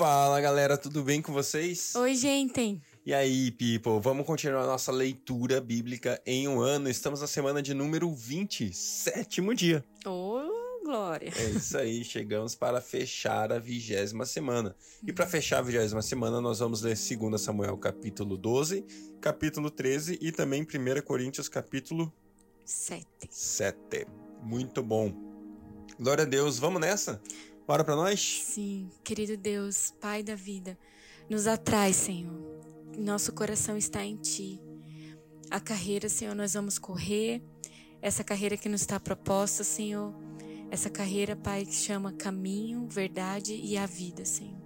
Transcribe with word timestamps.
Fala 0.00 0.40
galera, 0.40 0.78
tudo 0.78 1.02
bem 1.02 1.20
com 1.20 1.30
vocês? 1.30 1.94
Oi, 1.94 2.14
gente. 2.14 2.80
E 3.04 3.12
aí, 3.12 3.50
people, 3.50 4.00
vamos 4.00 4.24
continuar 4.24 4.64
nossa 4.64 4.90
leitura 4.90 5.60
bíblica 5.60 6.18
em 6.24 6.48
um 6.48 6.58
ano. 6.58 6.88
Estamos 6.88 7.20
na 7.20 7.26
semana 7.26 7.60
de 7.60 7.74
número 7.74 8.10
20, 8.10 8.72
sétimo 8.72 9.54
dia. 9.54 9.84
Ô, 10.06 10.40
glória. 10.82 11.30
É 11.36 11.50
isso 11.50 11.76
aí, 11.76 12.02
chegamos 12.02 12.54
para 12.54 12.80
fechar 12.80 13.52
a 13.52 13.58
vigésima 13.58 14.24
semana. 14.24 14.74
E 15.06 15.12
para 15.12 15.26
fechar 15.26 15.58
a 15.58 15.62
vigésima 15.62 16.00
semana, 16.00 16.40
nós 16.40 16.60
vamos 16.60 16.80
ler 16.80 16.96
2 16.96 17.38
Samuel 17.38 17.76
capítulo 17.76 18.38
12, 18.38 18.82
capítulo 19.20 19.70
13 19.70 20.18
e 20.18 20.32
também 20.32 20.62
1 20.62 21.02
Coríntios 21.02 21.46
capítulo 21.46 22.10
Sete. 22.64 23.28
7. 23.28 24.06
Muito 24.42 24.82
bom. 24.82 25.12
Glória 26.00 26.24
a 26.24 26.26
Deus, 26.26 26.58
vamos 26.58 26.80
nessa? 26.80 27.20
Bora 27.70 27.84
para 27.84 27.94
nós? 27.94 28.42
Sim, 28.46 28.90
querido 29.04 29.36
Deus, 29.36 29.94
Pai 30.00 30.24
da 30.24 30.34
vida, 30.34 30.76
nos 31.28 31.46
atrai, 31.46 31.92
Senhor. 31.92 32.34
Nosso 32.98 33.32
coração 33.32 33.76
está 33.76 34.04
em 34.04 34.16
Ti. 34.16 34.60
A 35.48 35.60
carreira, 35.60 36.08
Senhor, 36.08 36.34
nós 36.34 36.54
vamos 36.54 36.80
correr. 36.80 37.40
Essa 38.02 38.24
carreira 38.24 38.56
que 38.56 38.68
nos 38.68 38.80
está 38.80 38.98
proposta, 38.98 39.62
Senhor. 39.62 40.12
Essa 40.68 40.90
carreira, 40.90 41.36
Pai, 41.36 41.64
que 41.64 41.72
chama 41.72 42.12
caminho, 42.12 42.88
verdade 42.88 43.54
e 43.54 43.78
a 43.78 43.86
vida, 43.86 44.24
Senhor. 44.24 44.60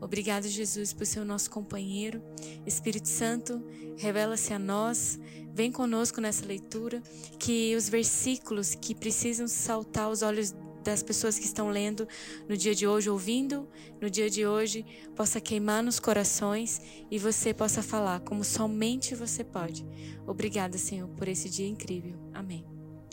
Obrigado, 0.00 0.48
Jesus, 0.48 0.94
por 0.94 1.04
ser 1.04 1.20
o 1.20 1.26
nosso 1.26 1.50
companheiro. 1.50 2.22
Espírito 2.64 3.08
Santo, 3.08 3.62
revela-se 3.98 4.54
a 4.54 4.58
nós. 4.58 5.20
Vem 5.52 5.70
conosco 5.70 6.22
nessa 6.22 6.46
leitura. 6.46 7.02
Que 7.38 7.76
os 7.76 7.86
versículos 7.86 8.74
que 8.74 8.94
precisam 8.94 9.46
saltar 9.46 10.04
aos 10.04 10.22
olhos 10.22 10.54
das 10.82 11.02
pessoas 11.02 11.38
que 11.38 11.44
estão 11.44 11.68
lendo 11.68 12.06
no 12.48 12.56
dia 12.56 12.74
de 12.74 12.86
hoje, 12.86 13.10
ouvindo 13.10 13.68
no 14.00 14.08
dia 14.10 14.30
de 14.30 14.46
hoje, 14.46 14.84
possa 15.14 15.40
queimar 15.40 15.82
nos 15.82 16.00
corações 16.00 16.80
e 17.10 17.18
você 17.18 17.52
possa 17.52 17.82
falar 17.82 18.20
como 18.20 18.44
somente 18.44 19.14
você 19.14 19.44
pode. 19.44 19.86
Obrigada, 20.26 20.78
Senhor, 20.78 21.08
por 21.08 21.28
esse 21.28 21.48
dia 21.48 21.68
incrível. 21.68 22.14
Amém. 22.32 22.64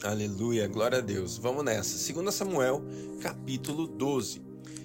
Aleluia, 0.04 0.68
glória 0.68 1.00
a 1.00 1.02
Deus. 1.02 1.38
Vamos 1.38 1.66
nessa. 1.66 2.14
2 2.14 2.34
Samuel, 2.34 2.84
capítulo 3.22 3.88
12. 3.88 4.42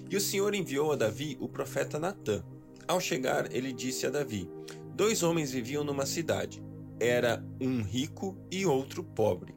E 0.09 0.17
o 0.17 0.21
Senhor 0.21 0.53
enviou 0.53 0.91
a 0.91 0.95
Davi 0.95 1.37
o 1.39 1.47
profeta 1.47 1.99
Natã. 1.99 2.43
Ao 2.87 2.99
chegar, 2.99 3.53
ele 3.55 3.71
disse 3.71 4.05
a 4.05 4.09
Davi: 4.09 4.49
Dois 4.95 5.23
homens 5.23 5.51
viviam 5.51 5.83
numa 5.83 6.05
cidade. 6.05 6.63
Era 6.99 7.43
um 7.61 7.81
rico 7.81 8.37
e 8.51 8.65
outro 8.65 9.03
pobre. 9.03 9.55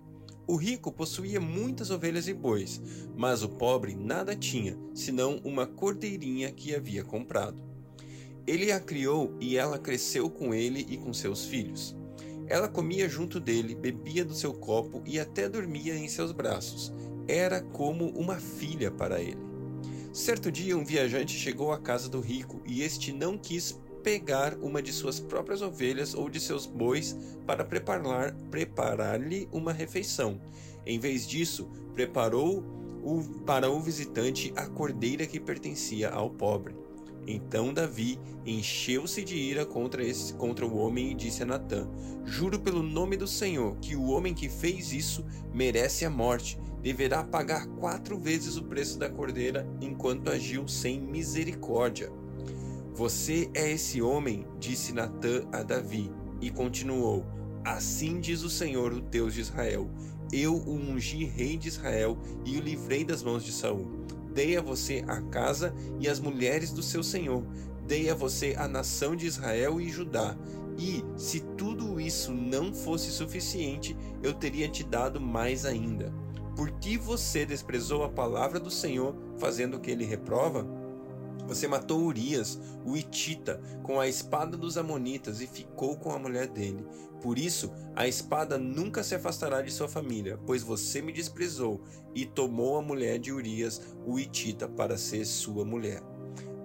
O 0.48 0.54
rico 0.54 0.92
possuía 0.92 1.40
muitas 1.40 1.90
ovelhas 1.90 2.28
e 2.28 2.34
bois, 2.34 2.80
mas 3.16 3.42
o 3.42 3.48
pobre 3.48 3.96
nada 3.96 4.36
tinha, 4.36 4.78
senão 4.94 5.40
uma 5.42 5.66
cordeirinha 5.66 6.52
que 6.52 6.72
havia 6.72 7.02
comprado. 7.02 7.60
Ele 8.46 8.70
a 8.70 8.78
criou 8.78 9.36
e 9.40 9.56
ela 9.56 9.76
cresceu 9.76 10.30
com 10.30 10.54
ele 10.54 10.86
e 10.88 10.96
com 10.96 11.12
seus 11.12 11.46
filhos. 11.46 11.96
Ela 12.46 12.68
comia 12.68 13.08
junto 13.08 13.40
dele, 13.40 13.74
bebia 13.74 14.24
do 14.24 14.34
seu 14.34 14.54
copo 14.54 15.02
e 15.04 15.18
até 15.18 15.48
dormia 15.48 15.96
em 15.96 16.06
seus 16.06 16.30
braços. 16.30 16.92
Era 17.26 17.60
como 17.60 18.08
uma 18.10 18.36
filha 18.36 18.88
para 18.88 19.20
ele. 19.20 19.44
Certo 20.12 20.50
dia, 20.52 20.78
um 20.78 20.84
viajante 20.84 21.36
chegou 21.36 21.72
à 21.72 21.78
casa 21.78 22.08
do 22.08 22.20
rico 22.20 22.62
e 22.64 22.82
este 22.82 23.12
não 23.12 23.36
quis 23.36 23.78
pegar 24.06 24.56
uma 24.62 24.80
de 24.80 24.92
suas 24.92 25.18
próprias 25.18 25.62
ovelhas 25.62 26.14
ou 26.14 26.30
de 26.30 26.38
seus 26.38 26.64
bois 26.64 27.16
para 27.44 27.64
preparar 27.64 28.32
preparar-lhe 28.52 29.48
uma 29.50 29.72
refeição. 29.72 30.40
Em 30.86 30.96
vez 30.96 31.26
disso, 31.26 31.68
preparou 31.92 32.62
o, 33.02 33.20
para 33.44 33.68
o 33.68 33.80
visitante 33.80 34.52
a 34.54 34.68
cordeira 34.68 35.26
que 35.26 35.40
pertencia 35.40 36.08
ao 36.08 36.30
pobre. 36.30 36.76
Então 37.26 37.74
Davi 37.74 38.16
encheu-se 38.44 39.24
de 39.24 39.34
ira 39.34 39.66
contra, 39.66 40.04
esse, 40.04 40.32
contra 40.34 40.64
o 40.64 40.76
homem 40.76 41.10
e 41.10 41.14
disse 41.14 41.42
a 41.42 41.46
Natã: 41.46 41.88
Juro 42.24 42.60
pelo 42.60 42.84
nome 42.84 43.16
do 43.16 43.26
Senhor 43.26 43.76
que 43.78 43.96
o 43.96 44.10
homem 44.10 44.34
que 44.34 44.48
fez 44.48 44.92
isso 44.92 45.26
merece 45.52 46.04
a 46.04 46.10
morte. 46.10 46.56
Deverá 46.80 47.24
pagar 47.24 47.66
quatro 47.66 48.16
vezes 48.16 48.56
o 48.56 48.62
preço 48.62 49.00
da 49.00 49.10
cordeira 49.10 49.66
enquanto 49.80 50.30
agiu 50.30 50.68
sem 50.68 51.00
misericórdia. 51.00 52.12
Você 52.96 53.50
é 53.52 53.72
esse 53.72 54.00
homem, 54.00 54.46
disse 54.58 54.90
Natã 54.90 55.46
a 55.52 55.62
Davi, 55.62 56.10
e 56.40 56.50
continuou: 56.50 57.26
Assim 57.62 58.18
diz 58.20 58.42
o 58.42 58.48
Senhor, 58.48 58.90
o 58.90 59.02
Deus 59.02 59.34
de 59.34 59.42
Israel: 59.42 59.90
Eu 60.32 60.54
o 60.54 60.72
ungi 60.72 61.26
rei 61.26 61.58
de 61.58 61.68
Israel 61.68 62.16
e 62.42 62.56
o 62.56 62.60
livrei 62.62 63.04
das 63.04 63.22
mãos 63.22 63.44
de 63.44 63.52
Saul. 63.52 63.86
Dei 64.32 64.56
a 64.56 64.62
você 64.62 65.04
a 65.06 65.20
casa 65.20 65.74
e 66.00 66.08
as 66.08 66.18
mulheres 66.18 66.72
do 66.72 66.82
seu 66.82 67.02
senhor. 67.02 67.44
Dei 67.86 68.08
a 68.08 68.14
você 68.14 68.54
a 68.56 68.66
nação 68.66 69.14
de 69.14 69.26
Israel 69.26 69.78
e 69.78 69.90
Judá. 69.90 70.34
E, 70.78 71.04
se 71.18 71.40
tudo 71.40 72.00
isso 72.00 72.32
não 72.32 72.72
fosse 72.72 73.10
suficiente, 73.10 73.94
eu 74.22 74.32
teria 74.32 74.70
te 74.70 74.82
dado 74.82 75.20
mais 75.20 75.66
ainda. 75.66 76.14
Por 76.56 76.70
que 76.78 76.96
você 76.96 77.44
desprezou 77.44 78.04
a 78.04 78.08
palavra 78.08 78.58
do 78.58 78.70
Senhor, 78.70 79.14
fazendo 79.36 79.76
o 79.76 79.80
que 79.80 79.90
ele 79.90 80.06
reprova? 80.06 80.66
Você 81.46 81.68
matou 81.68 82.02
Urias, 82.02 82.58
o 82.84 82.96
Itita, 82.96 83.60
com 83.82 84.00
a 84.00 84.08
espada 84.08 84.56
dos 84.56 84.76
Amonitas 84.76 85.40
e 85.40 85.46
ficou 85.46 85.96
com 85.96 86.12
a 86.12 86.18
mulher 86.18 86.48
dele. 86.48 86.84
Por 87.22 87.38
isso, 87.38 87.72
a 87.94 88.06
espada 88.06 88.58
nunca 88.58 89.02
se 89.02 89.14
afastará 89.14 89.62
de 89.62 89.70
sua 89.70 89.88
família, 89.88 90.38
pois 90.46 90.62
você 90.62 91.00
me 91.00 91.12
desprezou 91.12 91.82
e 92.14 92.26
tomou 92.26 92.76
a 92.76 92.82
mulher 92.82 93.18
de 93.18 93.32
Urias, 93.32 93.80
o 94.04 94.18
Itita, 94.18 94.68
para 94.68 94.98
ser 94.98 95.24
sua 95.24 95.64
mulher. 95.64 96.02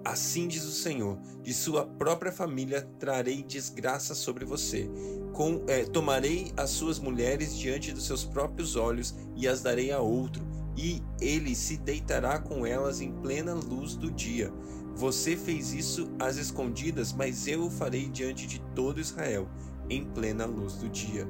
Assim 0.04 0.48
diz 0.48 0.64
o 0.64 0.72
Senhor: 0.72 1.18
de 1.42 1.54
sua 1.54 1.86
própria 1.86 2.32
família 2.32 2.82
trarei 2.98 3.42
desgraça 3.42 4.14
sobre 4.14 4.44
você. 4.44 4.90
Com, 5.32 5.64
é, 5.68 5.84
tomarei 5.84 6.52
as 6.56 6.70
suas 6.70 6.98
mulheres 6.98 7.56
diante 7.56 7.92
dos 7.92 8.06
seus 8.06 8.24
próprios 8.24 8.76
olhos 8.76 9.14
e 9.36 9.46
as 9.46 9.62
darei 9.62 9.92
a 9.92 10.00
outro 10.00 10.51
e 10.76 11.02
ele 11.20 11.54
se 11.54 11.76
deitará 11.76 12.38
com 12.38 12.66
elas 12.66 13.00
em 13.00 13.12
plena 13.12 13.54
luz 13.54 13.94
do 13.94 14.10
dia. 14.10 14.52
Você 14.94 15.36
fez 15.36 15.72
isso 15.72 16.10
às 16.18 16.36
escondidas, 16.36 17.12
mas 17.12 17.46
eu 17.46 17.64
o 17.64 17.70
farei 17.70 18.08
diante 18.08 18.46
de 18.46 18.60
todo 18.74 19.00
Israel, 19.00 19.48
em 19.88 20.04
plena 20.04 20.44
luz 20.44 20.74
do 20.74 20.88
dia. 20.88 21.26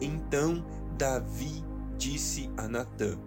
Então 0.00 0.64
Davi 0.96 1.64
disse 1.98 2.50
a 2.56 2.68
Natã: 2.68 3.18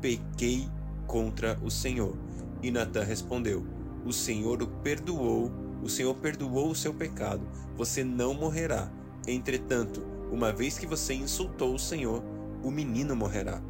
Pequei 0.00 0.68
contra 1.06 1.58
o 1.62 1.70
Senhor. 1.70 2.16
E 2.62 2.70
Natã 2.70 3.02
respondeu: 3.02 3.64
O 4.04 4.12
Senhor 4.12 4.62
o 4.62 4.66
perdoou, 4.66 5.50
o 5.82 5.88
Senhor 5.88 6.14
perdoou 6.14 6.70
o 6.70 6.74
seu 6.74 6.94
pecado. 6.94 7.46
Você 7.76 8.04
não 8.04 8.34
morrerá. 8.34 8.90
Entretanto, 9.26 10.02
uma 10.30 10.52
vez 10.52 10.78
que 10.78 10.86
você 10.86 11.14
insultou 11.14 11.74
o 11.74 11.78
Senhor, 11.78 12.22
o 12.62 12.70
menino 12.70 13.14
morrerá. 13.14 13.60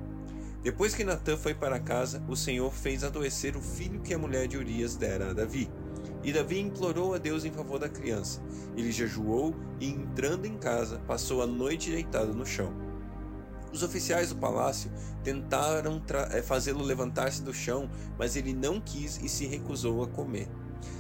Depois 0.64 0.94
que 0.94 1.04
Natã 1.04 1.36
foi 1.36 1.52
para 1.52 1.78
casa, 1.78 2.25
o 2.26 2.34
Senhor 2.34 2.72
fez 2.72 3.04
adoecer 3.04 3.54
o 3.54 3.60
filho 3.60 4.00
que 4.00 4.14
a 4.14 4.19
mulher 4.19 4.48
de 4.48 4.56
Urias 4.56 4.97
dera 4.97 5.28
a 5.28 5.32
Davi. 5.34 5.70
E 6.22 6.32
Davi 6.32 6.58
implorou 6.58 7.12
a 7.12 7.19
Deus 7.19 7.44
em 7.44 7.52
favor 7.52 7.78
da 7.78 7.86
criança. 7.86 8.41
Ele 8.74 8.91
jejuou 8.91 9.54
e, 9.78 9.91
entrando 9.91 10.47
em 10.47 10.56
casa, 10.56 11.03
passou 11.06 11.42
a 11.42 11.47
noite 11.47 11.91
deitado 11.91 12.32
no 12.32 12.47
chão. 12.47 12.72
Os 13.74 13.82
oficiais 13.82 14.30
do 14.30 14.36
palácio 14.36 14.91
tentaram 15.22 16.03
eh, 16.30 16.41
fazê-lo 16.41 16.82
levantar-se 16.82 17.42
do 17.42 17.53
chão, 17.53 17.91
mas 18.19 18.34
ele 18.34 18.54
não 18.54 18.80
quis 18.80 19.20
e 19.22 19.28
se 19.28 19.44
recusou 19.44 20.03
a 20.03 20.08
comer. 20.08 20.48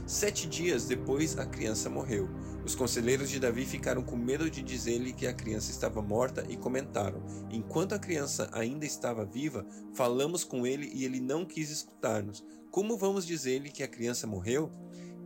Sete 0.06 0.46
dias 0.46 0.84
depois, 0.84 1.38
a 1.38 1.46
criança 1.46 1.88
morreu. 1.88 2.28
Os 2.62 2.74
conselheiros 2.74 3.30
de 3.30 3.40
Davi 3.40 3.64
ficaram 3.64 4.02
com 4.02 4.16
medo 4.16 4.50
de 4.50 4.62
dizer-lhe 4.62 5.14
que 5.14 5.26
a 5.26 5.32
criança 5.32 5.70
estava 5.70 6.02
morta 6.02 6.44
e 6.46 6.58
comentaram: 6.58 7.22
Enquanto 7.50 7.94
a 7.94 7.98
criança 7.98 8.50
ainda 8.52 8.84
estava 8.84 9.24
viva, 9.24 9.66
falamos 9.94 10.44
com 10.44 10.66
ele 10.66 10.90
e 10.92 11.06
ele 11.06 11.20
não 11.20 11.46
quis 11.46 11.70
escutar-nos. 11.70 12.44
Como 12.70 12.98
vamos 12.98 13.26
dizer-lhe 13.26 13.70
que 13.70 13.82
a 13.82 13.88
criança 13.88 14.26
morreu? 14.26 14.70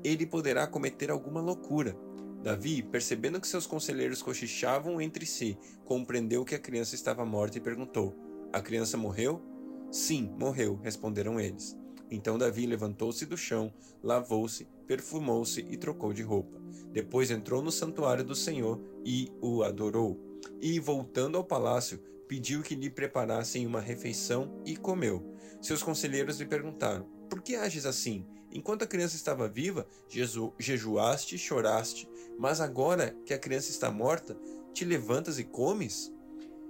Ele 0.04 0.24
poderá 0.24 0.64
cometer 0.64 1.10
alguma 1.10 1.40
loucura. 1.40 1.96
Davi, 2.42 2.82
percebendo 2.82 3.40
que 3.40 3.48
seus 3.48 3.66
conselheiros 3.66 4.22
cochichavam 4.22 5.00
entre 5.00 5.26
si, 5.26 5.58
compreendeu 5.84 6.44
que 6.44 6.54
a 6.54 6.58
criança 6.58 6.94
estava 6.94 7.24
morta 7.24 7.58
e 7.58 7.60
perguntou: 7.60 8.16
A 8.52 8.60
criança 8.60 8.96
morreu? 8.96 9.42
Sim, 9.90 10.32
morreu, 10.38 10.78
responderam 10.82 11.40
eles. 11.40 11.77
Então 12.10 12.38
Davi 12.38 12.66
levantou-se 12.66 13.26
do 13.26 13.36
chão, 13.36 13.72
lavou-se, 14.02 14.66
perfumou-se 14.86 15.60
e 15.68 15.76
trocou 15.76 16.12
de 16.12 16.22
roupa. 16.22 16.60
Depois 16.92 17.30
entrou 17.30 17.62
no 17.62 17.70
santuário 17.70 18.24
do 18.24 18.34
Senhor 18.34 18.80
e 19.04 19.30
o 19.40 19.62
adorou. 19.62 20.18
E, 20.60 20.80
voltando 20.80 21.36
ao 21.36 21.44
palácio, 21.44 22.00
pediu 22.26 22.62
que 22.62 22.74
lhe 22.74 22.90
preparassem 22.90 23.66
uma 23.66 23.80
refeição 23.80 24.60
e 24.64 24.76
comeu. 24.76 25.34
Seus 25.60 25.82
conselheiros 25.82 26.38
lhe 26.38 26.46
perguntaram: 26.46 27.06
Por 27.28 27.42
que 27.42 27.56
ages 27.56 27.84
assim? 27.84 28.24
Enquanto 28.50 28.82
a 28.82 28.86
criança 28.86 29.16
estava 29.16 29.48
viva, 29.48 29.86
jeju 30.08 30.54
jejuaste 30.58 31.34
e 31.34 31.38
choraste, 31.38 32.08
mas 32.38 32.60
agora 32.60 33.14
que 33.26 33.34
a 33.34 33.38
criança 33.38 33.70
está 33.70 33.90
morta, 33.90 34.38
te 34.72 34.84
levantas 34.84 35.38
e 35.38 35.44
comes? 35.44 36.12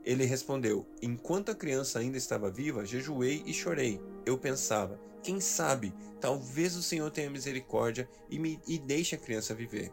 Ele 0.04 0.24
respondeu: 0.24 0.86
Enquanto 1.02 1.50
a 1.50 1.54
criança 1.54 1.98
ainda 1.98 2.16
estava 2.16 2.50
viva, 2.50 2.84
jejuei 2.84 3.42
e 3.46 3.52
chorei. 3.52 4.00
Eu 4.24 4.38
pensava: 4.38 4.98
quem 5.28 5.40
sabe, 5.40 5.92
talvez 6.22 6.74
o 6.74 6.82
Senhor 6.82 7.10
tenha 7.10 7.28
misericórdia 7.28 8.08
e, 8.30 8.38
me, 8.38 8.58
e 8.66 8.78
deixe 8.78 9.14
a 9.14 9.18
criança 9.18 9.54
viver. 9.54 9.92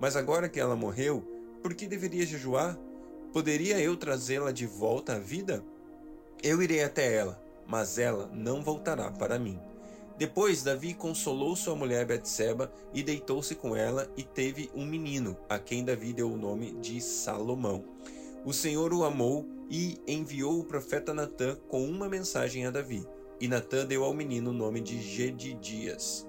Mas 0.00 0.16
agora 0.16 0.48
que 0.48 0.58
ela 0.58 0.74
morreu, 0.74 1.22
por 1.62 1.74
que 1.74 1.86
deveria 1.86 2.24
jejuar? 2.24 2.78
Poderia 3.30 3.78
eu 3.78 3.94
trazê-la 3.94 4.52
de 4.52 4.64
volta 4.64 5.16
à 5.16 5.18
vida? 5.18 5.62
Eu 6.42 6.62
irei 6.62 6.82
até 6.82 7.14
ela, 7.14 7.38
mas 7.66 7.98
ela 7.98 8.30
não 8.32 8.62
voltará 8.62 9.10
para 9.10 9.38
mim. 9.38 9.60
Depois 10.16 10.62
Davi 10.62 10.94
consolou 10.94 11.54
sua 11.54 11.76
mulher 11.76 12.06
Betseba 12.06 12.72
e 12.94 13.02
deitou-se 13.02 13.54
com 13.54 13.76
ela 13.76 14.10
e 14.16 14.22
teve 14.22 14.70
um 14.74 14.86
menino, 14.86 15.36
a 15.46 15.58
quem 15.58 15.84
Davi 15.84 16.14
deu 16.14 16.32
o 16.32 16.38
nome 16.38 16.72
de 16.80 17.02
Salomão. 17.02 17.84
O 18.46 18.54
Senhor 18.54 18.94
o 18.94 19.04
amou 19.04 19.46
e 19.68 20.00
enviou 20.08 20.58
o 20.58 20.64
profeta 20.64 21.12
Natã 21.12 21.54
com 21.68 21.84
uma 21.84 22.08
mensagem 22.08 22.64
a 22.64 22.70
Davi. 22.70 23.06
E 23.40 23.48
Natã 23.48 23.86
deu 23.86 24.04
ao 24.04 24.12
menino 24.12 24.50
o 24.50 24.54
nome 24.54 24.80
de 24.80 25.00
Gedidias. 25.00 26.28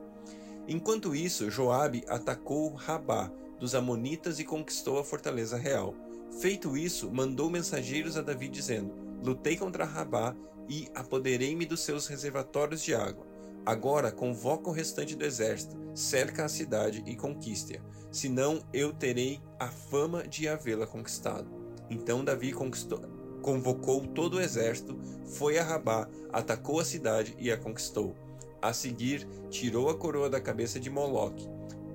Enquanto 0.68 1.13
isso, 1.13 1.50
Joabe 1.50 2.04
atacou 2.08 2.74
Rabá 2.74 3.30
dos 3.60 3.75
amonitas 3.75 4.40
e 4.40 4.46
conquistou 4.46 4.98
a 4.98 5.04
fortaleza 5.04 5.58
real. 5.58 5.94
Feito 6.40 6.78
isso, 6.78 7.12
mandou 7.12 7.50
mensageiros 7.50 8.18
a 8.18 8.22
Davi 8.22 8.48
dizendo: 8.48 8.94
Lutei 9.24 9.58
contra 9.58 9.86
Rabá 9.86 10.36
e 10.69 10.88
apoderei-me 10.96 11.66
dos 11.66 11.81
seus 11.81 12.08
reservatórios 12.08 12.81
de 12.81 12.96
água. 12.96 13.28
Agora 13.66 14.12
convoca 14.12 14.69
o 14.69 14.74
restante 14.74 15.16
do 15.16 15.24
exército, 15.24 15.78
cerca 15.94 16.46
a 16.46 16.50
cidade 16.50 17.04
e 17.06 17.16
conquiste-a, 17.16 17.81
senão 18.12 18.64
eu 18.74 18.92
terei 18.92 19.40
a 19.60 19.68
fama 19.68 20.28
de 20.28 20.48
havê-la 20.48 20.88
conquistado. 20.88 21.48
Então 21.90 22.25
Davi 22.25 22.54
conquistou, 22.54 23.02
convocou 23.42 24.06
todo 24.08 24.36
o 24.36 24.42
exército, 24.42 24.98
foi 25.26 25.58
a 25.58 25.64
Rabá, 25.64 26.08
atacou 26.32 26.80
a 26.80 26.86
cidade 26.86 27.36
e 27.40 27.52
a 27.52 27.58
conquistou. 27.58 28.16
A 28.62 28.74
seguir, 28.74 29.28
tirou 29.50 29.90
a 29.90 29.96
coroa 29.96 30.30
da 30.30 30.40
cabeça 30.40 30.80
de 30.80 30.90
Moloque, 30.90 31.50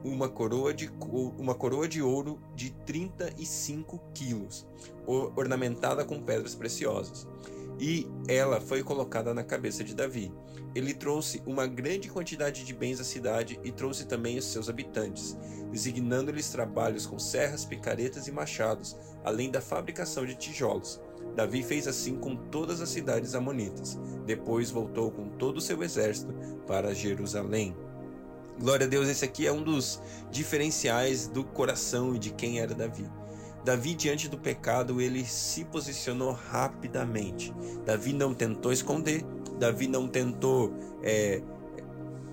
uma 0.04 0.28
coroa 0.28 0.74
de, 0.74 0.90
uma 1.38 1.54
coroa 1.54 1.88
de 1.88 2.02
ouro 2.02 2.40
de 2.54 2.70
35 2.70 4.00
quilos, 4.12 4.66
ornamentada 5.06 6.04
com 6.04 6.22
pedras 6.22 6.54
preciosas. 6.54 7.26
E 7.78 8.06
ela 8.26 8.60
foi 8.60 8.82
colocada 8.82 9.34
na 9.34 9.44
cabeça 9.44 9.84
de 9.84 9.94
Davi. 9.94 10.32
Ele 10.74 10.92
trouxe 10.92 11.42
uma 11.46 11.66
grande 11.66 12.08
quantidade 12.08 12.64
de 12.64 12.74
bens 12.74 13.00
à 13.00 13.04
cidade 13.04 13.58
e 13.64 13.72
trouxe 13.72 14.06
também 14.06 14.38
os 14.38 14.44
seus 14.44 14.68
habitantes, 14.68 15.36
designando-lhes 15.70 16.50
trabalhos 16.50 17.06
com 17.06 17.18
serras, 17.18 17.64
picaretas 17.64 18.28
e 18.28 18.32
machados, 18.32 18.96
além 19.24 19.50
da 19.50 19.60
fabricação 19.60 20.24
de 20.26 20.34
tijolos. 20.34 21.00
Davi 21.34 21.62
fez 21.62 21.86
assim 21.86 22.16
com 22.16 22.36
todas 22.36 22.80
as 22.80 22.88
cidades 22.88 23.34
amonitas. 23.34 23.98
Depois 24.24 24.70
voltou 24.70 25.10
com 25.10 25.28
todo 25.28 25.58
o 25.58 25.60
seu 25.60 25.82
exército 25.82 26.32
para 26.66 26.94
Jerusalém. 26.94 27.76
Glória 28.58 28.86
a 28.86 28.88
Deus, 28.88 29.08
esse 29.08 29.24
aqui 29.24 29.46
é 29.46 29.52
um 29.52 29.62
dos 29.62 30.00
diferenciais 30.30 31.28
do 31.28 31.44
coração 31.44 32.14
e 32.14 32.18
de 32.18 32.30
quem 32.30 32.60
era 32.60 32.74
Davi. 32.74 33.06
Davi, 33.66 33.94
diante 33.94 34.28
do 34.28 34.38
pecado, 34.38 35.00
ele 35.00 35.24
se 35.24 35.64
posicionou 35.64 36.30
rapidamente. 36.30 37.52
Davi 37.84 38.12
não 38.12 38.32
tentou 38.32 38.72
esconder, 38.72 39.24
Davi 39.58 39.88
não 39.88 40.06
tentou, 40.06 40.72
é, 41.02 41.42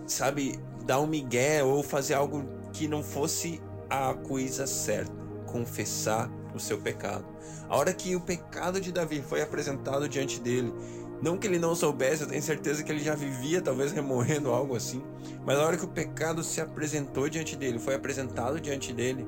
sabe, 0.05 0.59
dar 0.85 0.99
um 0.99 1.07
migué 1.07 1.63
ou 1.63 1.81
fazer 1.81 2.13
algo 2.13 2.45
que 2.71 2.87
não 2.87 3.03
fosse 3.03 3.59
a 3.89 4.13
coisa 4.13 4.67
certa. 4.67 5.11
Confessar 5.47 6.31
o 6.53 6.59
seu 6.59 6.77
pecado. 6.77 7.25
A 7.67 7.77
hora 7.77 7.93
que 7.93 8.15
o 8.15 8.21
pecado 8.21 8.79
de 8.79 8.91
Davi 8.91 9.21
foi 9.21 9.41
apresentado 9.41 10.07
diante 10.07 10.39
dele, 10.39 10.73
não 11.21 11.37
que 11.37 11.47
ele 11.47 11.57
não 11.57 11.73
soubesse, 11.73 12.23
eu 12.23 12.27
tenho 12.27 12.43
certeza 12.43 12.83
que 12.83 12.91
ele 12.91 13.03
já 13.03 13.15
vivia, 13.15 13.61
talvez 13.61 13.91
remoendo 13.93 14.51
algo 14.51 14.75
assim. 14.75 15.01
Mas 15.45 15.57
na 15.57 15.63
hora 15.63 15.77
que 15.77 15.85
o 15.85 15.87
pecado 15.87 16.43
se 16.43 16.59
apresentou 16.59 17.29
diante 17.29 17.55
dele, 17.55 17.79
foi 17.79 17.95
apresentado 17.95 18.59
diante 18.59 18.91
dele, 18.91 19.25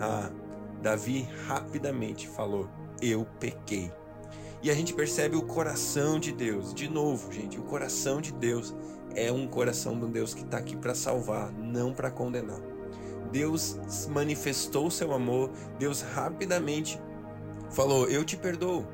ah, 0.00 0.30
Davi 0.82 1.28
rapidamente 1.46 2.26
falou: 2.26 2.68
Eu 3.02 3.26
pequei. 3.38 3.92
E 4.62 4.70
a 4.70 4.74
gente 4.74 4.94
percebe 4.94 5.36
o 5.36 5.42
coração 5.42 6.18
de 6.18 6.32
Deus. 6.32 6.74
De 6.74 6.88
novo, 6.88 7.32
gente, 7.32 7.58
o 7.58 7.62
coração 7.62 8.20
de 8.20 8.32
Deus 8.32 8.74
é 9.14 9.30
um 9.30 9.46
coração 9.46 9.98
de 9.98 10.04
um 10.04 10.10
Deus 10.10 10.34
que 10.34 10.42
está 10.42 10.58
aqui 10.58 10.76
para 10.76 10.94
salvar, 10.94 11.52
não 11.52 11.92
para 11.92 12.10
condenar. 12.10 12.60
Deus 13.32 13.78
manifestou 14.08 14.90
seu 14.90 15.12
amor, 15.12 15.50
Deus 15.78 16.02
rapidamente 16.02 17.00
falou: 17.70 18.08
Eu 18.08 18.24
te 18.24 18.36
perdoo. 18.36 18.86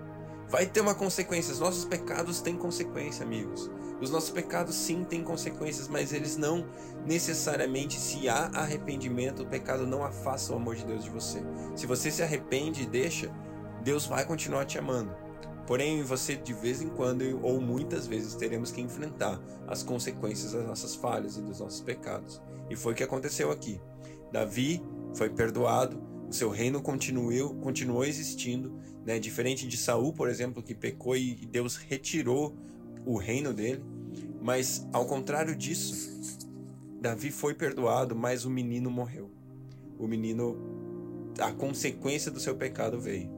Vai 0.49 0.67
ter 0.67 0.81
uma 0.81 0.95
consequência. 0.95 1.53
Os 1.53 1.59
nossos 1.59 1.85
pecados 1.85 2.41
têm 2.41 2.57
consequência, 2.57 3.25
amigos. 3.25 3.69
Os 4.01 4.11
nossos 4.11 4.31
pecados 4.31 4.75
sim 4.75 5.03
têm 5.03 5.25
consequências, 5.25 5.89
mas 5.89 6.13
eles 6.13 6.37
não 6.37 6.67
necessariamente, 7.05 7.99
se 7.99 8.29
há 8.29 8.51
arrependimento, 8.55 9.43
o 9.43 9.47
pecado 9.47 9.87
não 9.87 10.05
afasta 10.05 10.53
o 10.53 10.57
amor 10.57 10.77
de 10.77 10.85
Deus 10.85 11.03
de 11.03 11.11
você. 11.11 11.43
Se 11.75 11.87
você 11.87 12.11
se 12.11 12.23
arrepende 12.23 12.83
e 12.83 12.87
deixa, 12.87 13.33
Deus 13.83 14.07
vai 14.07 14.25
continuar 14.25 14.67
te 14.67 14.79
amando. 14.79 15.17
Porém, 15.67 16.03
você 16.03 16.37
de 16.37 16.53
vez 16.53 16.81
em 16.81 16.89
quando 16.89 17.41
ou 17.43 17.61
muitas 17.61 18.07
vezes 18.07 18.35
teremos 18.35 18.71
que 18.71 18.81
enfrentar 18.81 19.41
as 19.67 19.83
consequências 19.83 20.53
das 20.53 20.65
nossas 20.65 20.95
falhas 20.95 21.37
e 21.37 21.43
dos 21.43 21.59
nossos 21.59 21.81
pecados. 21.81 22.41
E 22.71 22.77
foi 22.77 22.93
o 22.93 22.97
que 22.97 23.03
aconteceu 23.03 23.51
aqui. 23.51 23.81
Davi 24.33 24.83
foi 25.15 25.31
perdoado, 25.31 26.03
o 26.29 26.33
seu 26.33 26.51
reino 26.51 26.83
continuou, 26.83 27.55
continuou 27.57 28.05
existindo, 28.05 28.79
né? 29.05 29.19
Diferente 29.19 29.67
de 29.67 29.77
Saul, 29.77 30.13
por 30.13 30.29
exemplo, 30.29 30.63
que 30.63 30.75
pecou 30.75 31.17
e 31.17 31.35
Deus 31.47 31.77
retirou 31.77 32.57
o 33.05 33.17
reino 33.17 33.55
dele. 33.55 33.83
Mas 34.43 34.87
ao 34.93 35.07
contrário 35.07 35.55
disso, 35.55 36.47
Davi 37.01 37.31
foi 37.31 37.55
perdoado, 37.55 38.17
mas 38.17 38.45
o 38.45 38.51
menino 38.51 38.91
morreu. 38.91 39.31
O 39.99 40.07
menino, 40.07 41.33
a 41.39 41.53
consequência 41.53 42.31
do 42.31 42.41
seu 42.41 42.57
pecado 42.57 43.01
veio. 43.01 43.31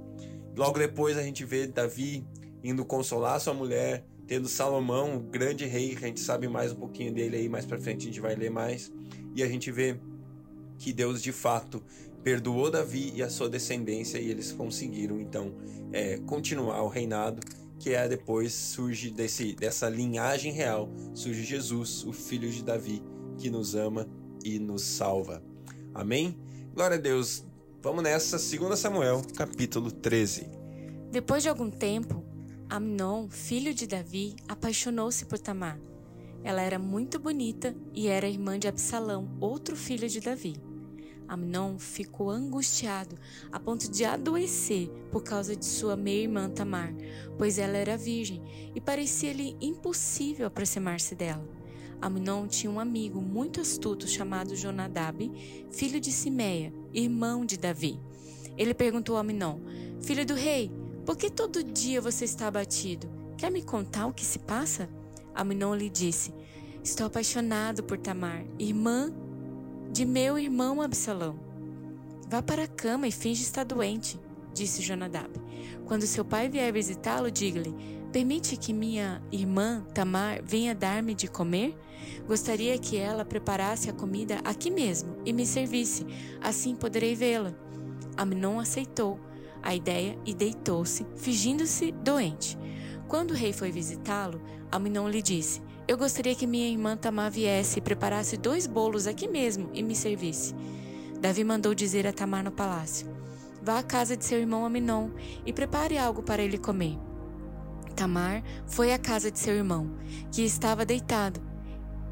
Logo 0.57 0.79
depois 0.79 1.17
a 1.17 1.23
gente 1.23 1.45
vê 1.45 1.67
Davi 1.67 2.27
indo 2.65 2.85
consolar 2.85 3.41
sua 3.41 3.55
mulher, 3.55 4.05
tendo 4.27 4.49
Salomão, 4.49 5.17
o 5.17 5.21
grande 5.21 5.65
rei, 5.65 5.95
que 5.95 6.05
a 6.05 6.09
gente 6.09 6.21
sabe 6.21 6.49
mais 6.49 6.73
um 6.73 6.77
pouquinho 6.77 7.13
dele 7.13 7.37
aí, 7.37 7.49
mais 7.49 7.65
para 7.65 7.79
frente 7.79 8.03
a 8.03 8.05
gente 8.07 8.21
vai 8.21 8.35
ler 8.35 8.51
mais. 8.51 8.93
E 9.35 9.43
a 9.43 9.47
gente 9.47 9.71
vê 9.71 9.99
que 10.79 10.93
Deus 10.93 11.23
de 11.23 11.33
fato 11.33 11.83
perdoou 12.23 12.71
Davi 12.71 13.13
e 13.15 13.23
a 13.23 13.31
sua 13.31 13.49
descendência 13.49 14.19
e 14.19 14.31
eles 14.31 14.53
conseguiram 14.53 15.21
então 15.21 15.55
é, 15.93 16.19
continuar 16.19 16.83
o 16.83 16.89
reinado 16.89 17.41
que 17.79 17.91
é 17.91 18.09
depois 18.09 18.53
surge 18.53 19.11
desse, 19.11 19.55
dessa 19.55 19.89
linhagem 19.89 20.53
real 20.53 20.91
surge 21.15 21.45
Jesus 21.45 22.05
o 22.05 22.13
filho 22.13 22.51
de 22.51 22.63
Davi 22.63 23.03
que 23.39 23.51
nos 23.51 23.75
ama 23.75 24.09
e 24.45 24.59
nos 24.59 24.83
salva. 24.83 25.43
Amém? 25.95 26.37
Glória 26.75 26.97
a 26.97 27.01
Deus. 27.01 27.45
Vamos 27.81 28.03
nessa 28.03 28.37
2 28.37 28.79
Samuel 28.79 29.23
capítulo 29.37 29.91
13 29.91 30.59
depois 31.11 31.43
de 31.43 31.49
algum 31.49 31.71
tempo 31.71 32.23
Amnon 32.69 33.29
filho 33.31 33.73
de 33.73 33.87
Davi 33.87 34.37
apaixonou-se 34.47 35.25
por 35.25 35.39
Tamar. 35.39 35.81
Ela 36.45 36.61
era 36.61 36.79
muito 36.79 37.19
bonita 37.19 37.75
e 37.95 38.09
era 38.09 38.29
irmã 38.29 38.59
de 38.59 38.69
Absalão 38.69 39.37
outro 39.41 39.75
filho 39.75 40.09
de 40.09 40.21
Davi 40.21 40.68
Amnon 41.29 41.79
ficou 41.79 42.31
angustiado 42.31 43.17
a 43.53 43.61
ponto 43.61 43.91
de 43.91 44.05
adoecer 44.05 44.89
por 45.13 45.23
causa 45.23 45.55
de 45.55 45.65
sua 45.65 45.95
meia-irmã 45.95 46.49
Tamar, 46.49 46.95
pois 47.37 47.59
ela 47.59 47.77
era 47.77 47.97
virgem 47.97 48.43
e 48.75 48.81
parecia-lhe 48.81 49.57
impossível 49.61 50.47
aproximar-se 50.47 51.15
dela. 51.15 51.47
Amnon 52.01 52.47
tinha 52.47 52.71
um 52.71 52.81
amigo 52.81 53.21
muito 53.21 53.61
astuto 53.61 54.09
chamado 54.09 54.57
Jonadab, 54.57 55.31
filho 55.71 56.01
de 56.01 56.11
Simeia, 56.11 56.73
irmão 56.95 57.45
de 57.45 57.59
Davi. 57.59 58.01
Ele 58.57 58.73
perguntou 58.73 59.17
a 59.17 59.21
Amnon: 59.21 59.61
Filho 60.01 60.25
do 60.25 60.35
rei, 60.35 60.71
por 61.05 61.17
que 61.17 61.31
todo 61.31 61.63
dia 61.63 62.01
você 62.01 62.25
está 62.25 62.47
abatido? 62.47 63.09
Quer 63.37 63.51
me 63.51 63.63
contar 63.63 64.07
o 64.07 64.13
que 64.13 64.25
se 64.25 64.39
passa? 64.39 64.89
Amnon 65.35 65.75
lhe 65.75 65.91
disse: 65.91 66.33
Estou 66.83 67.07
apaixonado 67.07 67.83
por 67.83 67.99
Tamar, 67.99 68.45
irmã 68.59 69.13
de 69.91 70.05
meu 70.05 70.39
irmão 70.39 70.81
Absalão. 70.83 71.39
Vá 72.29 72.43
para 72.43 72.65
a 72.65 72.69
cama 72.69 73.09
e 73.09 73.13
finge 73.13 73.43
estar 73.43 73.65
doente, 73.65 74.21
disse 74.53 74.83
Jonadab. 74.83 75.31
Quando 75.87 76.07
seu 76.07 76.25
pai 76.25 76.49
vier 76.49 76.73
visitá-lo, 76.73 77.31
diga-lhe: 77.31 77.75
Permite 78.13 78.57
que 78.57 78.73
minha 78.73 79.23
irmã 79.33 79.85
Tamar 79.95 80.43
venha 80.43 80.75
dar-me 80.75 81.15
de 81.15 81.29
comer? 81.29 81.77
Gostaria 82.27 82.79
que 82.79 82.97
ela 82.97 83.25
preparasse 83.25 83.89
a 83.89 83.93
comida 83.93 84.41
aqui 84.45 84.71
mesmo 84.71 85.17
e 85.25 85.33
me 85.33 85.47
servisse, 85.47 86.07
assim 86.41 86.75
poderei 86.75 87.15
vê-la. 87.15 87.55
Amnon 88.17 88.61
aceitou 88.61 89.19
a 89.63 89.75
ideia 89.75 90.19
e 90.27 90.35
deitou-se, 90.35 91.07
fingindo-se 91.17 91.93
doente. 91.93 92.59
Quando 93.09 93.31
o 93.31 93.35
rei 93.35 93.53
foi 93.53 93.71
visitá-lo, 93.71 94.41
Amnon 94.71 95.09
lhe 95.09 95.23
disse: 95.23 95.63
eu 95.89 95.97
gostaria 95.97 96.35
que 96.35 96.47
minha 96.47 96.69
irmã 96.69 96.99
Tamar 96.99 97.31
viesse 97.31 97.79
e 97.79 97.83
preparasse 97.83 98.37
dois 98.37 98.67
bolos 98.67 99.07
aqui 99.07 99.27
mesmo 99.27 99.71
e 99.73 99.83
me 99.83 99.97
servisse. 99.97 100.55
Davi 101.19 101.43
mandou 101.43 101.75
dizer 101.75 102.07
a 102.07 102.13
Tamar 102.13 102.45
no 102.45 102.53
palácio: 102.53 103.09
Vá 103.63 103.79
à 103.79 103.83
casa 103.83 104.15
de 104.15 104.23
seu 104.23 104.39
irmão 104.39 104.67
Aminon 104.67 105.09
e 105.47 105.53
prepare 105.53 105.97
algo 105.97 106.23
para 106.23 106.43
ele 106.43 106.59
comer. 106.59 106.99
Tamar 107.97 108.45
foi 108.67 108.93
à 108.93 108.99
casa 108.99 109.31
de 109.31 109.39
seu 109.39 109.55
irmão, 109.55 109.91
que 110.31 110.43
estava 110.43 110.85
deitado. 110.85 111.41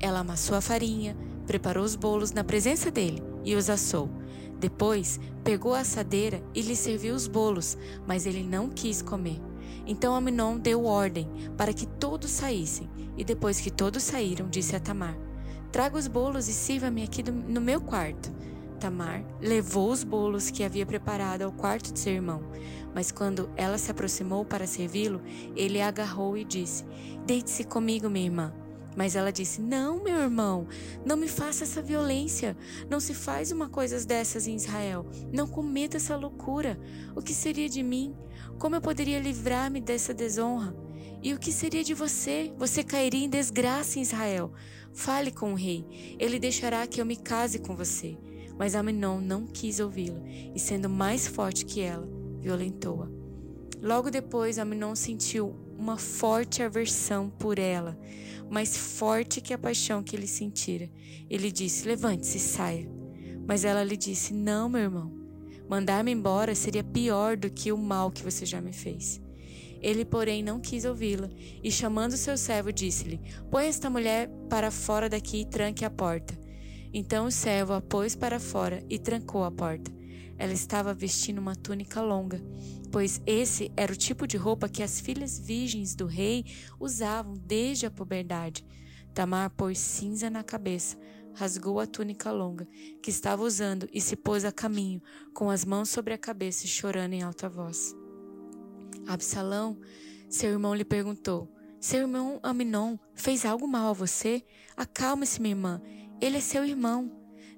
ela 0.01 0.21
amassou 0.21 0.57
a 0.57 0.61
farinha, 0.61 1.15
preparou 1.47 1.85
os 1.85 1.95
bolos 1.95 2.33
na 2.33 2.43
presença 2.43 2.91
dele 2.91 3.23
e 3.45 3.55
os 3.55 3.69
assou. 3.69 4.09
Depois, 4.59 5.21
pegou 5.45 5.75
a 5.75 5.81
assadeira 5.81 6.43
e 6.55 6.63
lhe 6.63 6.75
serviu 6.75 7.15
os 7.15 7.27
bolos, 7.27 7.77
mas 8.07 8.25
ele 8.25 8.43
não 8.43 8.71
quis 8.71 9.03
comer. 9.03 9.39
Então 9.87 10.15
Aminon 10.15 10.59
deu 10.59 10.85
ordem 10.85 11.29
para 11.57 11.73
que 11.73 11.87
todos 11.87 12.31
saíssem, 12.31 12.91
e 13.17 13.25
depois 13.25 13.61
que 13.61 13.71
todos 13.71 14.03
saíram, 14.03 14.49
disse 14.49 14.75
a 14.75 14.81
Tamar: 14.81 15.17
Traga 15.71 15.97
os 15.97 16.09
bolos 16.09 16.49
e 16.49 16.53
sirva-me 16.53 17.05
aqui 17.05 17.23
no 17.23 17.61
meu 17.61 17.81
quarto. 17.81 18.35
Tamar 18.81 19.25
levou 19.41 19.91
os 19.91 20.05
bolos 20.05 20.51
que 20.51 20.63
havia 20.63 20.85
preparado 20.85 21.43
ao 21.43 21.53
quarto 21.53 21.93
de 21.93 21.99
seu 21.99 22.13
irmão, 22.13 22.43
mas 22.95 23.11
quando 23.11 23.49
ela 23.57 23.79
se 23.79 23.91
aproximou 23.91 24.45
para 24.45 24.67
servi-lo, 24.67 25.23
ele 25.55 25.81
a 25.81 25.89
agarrou 25.89 26.37
e 26.37 26.45
disse: 26.45 26.85
Deite-se 27.25 27.65
comigo, 27.65 28.11
minha 28.11 28.27
irmã. 28.27 28.53
Mas 28.97 29.15
ela 29.15 29.31
disse: 29.31 29.61
Não, 29.61 30.03
meu 30.03 30.17
irmão, 30.17 30.67
não 31.05 31.17
me 31.17 31.29
faça 31.29 31.65
essa 31.65 31.83
violência. 31.83 32.57
Não 32.89 32.99
se 32.99 33.13
faz 33.13 33.53
uma 33.53 33.69
coisa 33.69 34.05
dessas 34.05 34.47
em 34.47 34.57
Israel. 34.57 35.07
Não 35.31 35.47
cometa 35.47 35.99
essa 35.99 36.17
loucura. 36.17 36.81
O 37.15 37.21
que 37.21 37.35
seria 37.35 37.69
de 37.69 37.83
mim? 37.83 38.17
Como 38.59 38.75
eu 38.75 38.81
poderia 38.81 39.21
livrar-me 39.21 39.81
dessa 39.81 40.15
desonra? 40.15 40.75
E 41.23 41.35
o 41.35 41.39
que 41.39 41.53
seria 41.53 41.85
de 41.85 41.93
você? 41.93 42.53
Você 42.57 42.83
cairia 42.83 43.25
em 43.25 43.29
desgraça 43.29 43.99
em 43.99 44.03
Israel. 44.03 44.51
Fale 44.95 45.31
com 45.31 45.53
o 45.53 45.57
rei. 45.57 46.17
Ele 46.19 46.39
deixará 46.39 46.87
que 46.87 47.01
eu 47.01 47.05
me 47.05 47.17
case 47.17 47.59
com 47.59 47.77
você. 47.77 48.17
Mas 48.59 48.75
Aminon 48.75 49.21
não 49.21 49.47
quis 49.47 49.81
ouvi-la, 49.81 50.19
e 50.55 50.59
sendo 50.59 50.89
mais 50.89 51.27
forte 51.27 51.67
que 51.67 51.83
ela, 51.83 52.09
violentou-a. 52.41 53.07
Logo 53.83 54.11
depois, 54.11 54.59
Aminon 54.59 54.95
sentiu 54.95 55.55
uma 55.79 55.97
forte 55.97 56.63
aversão 56.63 57.29
por 57.29 57.59
ela, 57.59 57.99
mais 58.51 58.77
forte 58.77 59.41
que 59.41 59.53
a 59.53 59.59
paixão 59.59 60.03
que 60.03 60.17
ele 60.17 60.27
sentira. 60.27 60.91
Ele 61.29 61.51
disse: 61.51 61.87
Levante-se 61.87 62.39
e 62.39 62.41
saia. 62.41 62.89
Mas 63.47 63.65
ela 63.65 63.85
lhe 63.85 63.97
disse: 63.97 64.33
Não, 64.33 64.69
meu 64.69 64.83
irmão. 64.83 65.13
Mandar-me 65.69 66.13
embora 66.13 66.55
seria 66.55 66.85
pior 66.85 67.37
do 67.37 67.51
que 67.51 67.73
o 67.73 67.79
mal 67.79 68.11
que 68.11 68.23
você 68.23 68.47
já 68.47 68.61
me 68.61 68.73
fez. 68.73 69.21
Ele, 69.81 70.05
porém, 70.05 70.43
não 70.43 70.61
quis 70.61 70.85
ouvi-la, 70.85 71.29
e 71.63 71.71
chamando 71.71 72.17
seu 72.17 72.37
servo, 72.37 72.73
disse-lhe: 72.73 73.21
Põe 73.51 73.67
esta 73.67 73.91
mulher 73.91 74.29
para 74.49 74.71
fora 74.71 75.09
daqui 75.09 75.41
e 75.41 75.47
tranque 75.47 75.85
a 75.85 75.91
porta. 75.91 76.39
Então 76.93 77.27
o 77.27 77.31
servo 77.31 77.73
a 77.73 77.81
pôs 77.81 78.15
para 78.15 78.41
fora 78.41 78.83
e 78.89 78.99
trancou 78.99 79.45
a 79.45 79.51
porta. 79.51 79.96
Ela 80.39 80.53
estava 80.53 80.93
vestindo 80.93 81.39
uma 81.39 81.57
túnica 81.57 82.03
longa, 82.03 82.43
pois 82.91 83.21
esse 83.27 83.73
era 83.77 83.93
o 83.93 83.97
tipo 83.97 84.27
de 84.27 84.37
roupa 84.37 84.69
que 84.69 84.83
as 84.83 85.01
filhas 85.01 85.39
virgens 85.39 85.95
do 85.95 86.07
rei 86.07 86.45
usavam 86.79 87.35
desde 87.35 87.87
a 87.87 87.91
puberdade. 87.91 88.65
Tamar 89.15 89.51
pôs 89.51 89.79
cinza 89.79 90.29
na 90.29 90.45
cabeça, 90.45 90.99
rasgou 91.35 91.81
a 91.81 91.87
túnica 91.87 92.31
longa 92.31 92.69
que 93.03 93.11
estava 93.11 93.43
usando 93.43 93.89
e 93.93 94.01
se 94.01 94.15
pôs 94.15 94.45
a 94.45 94.53
caminho, 94.53 95.03
com 95.33 95.49
as 95.51 95.65
mãos 95.65 95.89
sobre 95.89 96.13
a 96.13 96.19
cabeça 96.19 96.67
e 96.67 96.69
chorando 96.69 97.15
em 97.15 97.23
alta 97.23 97.49
voz. 97.49 97.95
Absalão, 99.07 99.79
seu 100.29 100.51
irmão 100.51 100.75
lhe 100.75 100.85
perguntou: 100.85 101.51
Seu 101.81 102.01
irmão 102.01 102.41
Aminon 102.43 102.99
fez 103.15 103.45
algo 103.45 103.67
mal 103.67 103.91
a 103.91 103.95
você? 103.95 104.45
Acalme-se, 104.77 105.41
minha 105.41 105.55
irmã. 105.55 105.81
Ele 106.21 106.39
é 106.39 106.41
seu 106.41 106.65
irmão. 106.65 107.11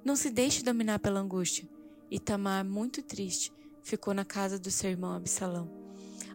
Não 0.04 0.14
se 0.14 0.30
deixe 0.30 0.62
dominar 0.62 0.98
pela 0.98 1.20
angústia. 1.20 1.68
E 2.10 2.18
Tamar, 2.18 2.64
muito 2.64 3.02
triste, 3.02 3.52
ficou 3.82 4.14
na 4.14 4.24
casa 4.24 4.58
do 4.58 4.70
seu 4.70 4.90
irmão 4.90 5.12
Absalão. 5.12 5.70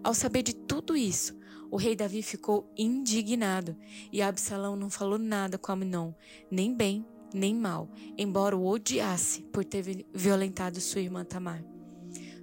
Ao 0.04 0.14
saber 0.14 0.44
de 0.44 0.54
tudo 0.54 0.96
isso, 0.96 1.36
o 1.72 1.78
rei 1.78 1.96
Davi 1.96 2.22
ficou 2.22 2.72
indignado 2.78 3.76
e 4.12 4.22
Absalão 4.22 4.76
não 4.76 4.90
falou 4.90 5.18
nada 5.18 5.58
com 5.58 5.72
Aminon, 5.72 6.14
nem 6.52 6.76
bem 6.76 7.06
nem 7.34 7.56
mal, 7.56 7.90
embora 8.18 8.56
o 8.56 8.66
odiasse 8.66 9.42
por 9.52 9.66
ter 9.66 10.06
violentado 10.14 10.80
sua 10.80 11.02
irmã 11.02 11.26
Tamar. 11.26 11.64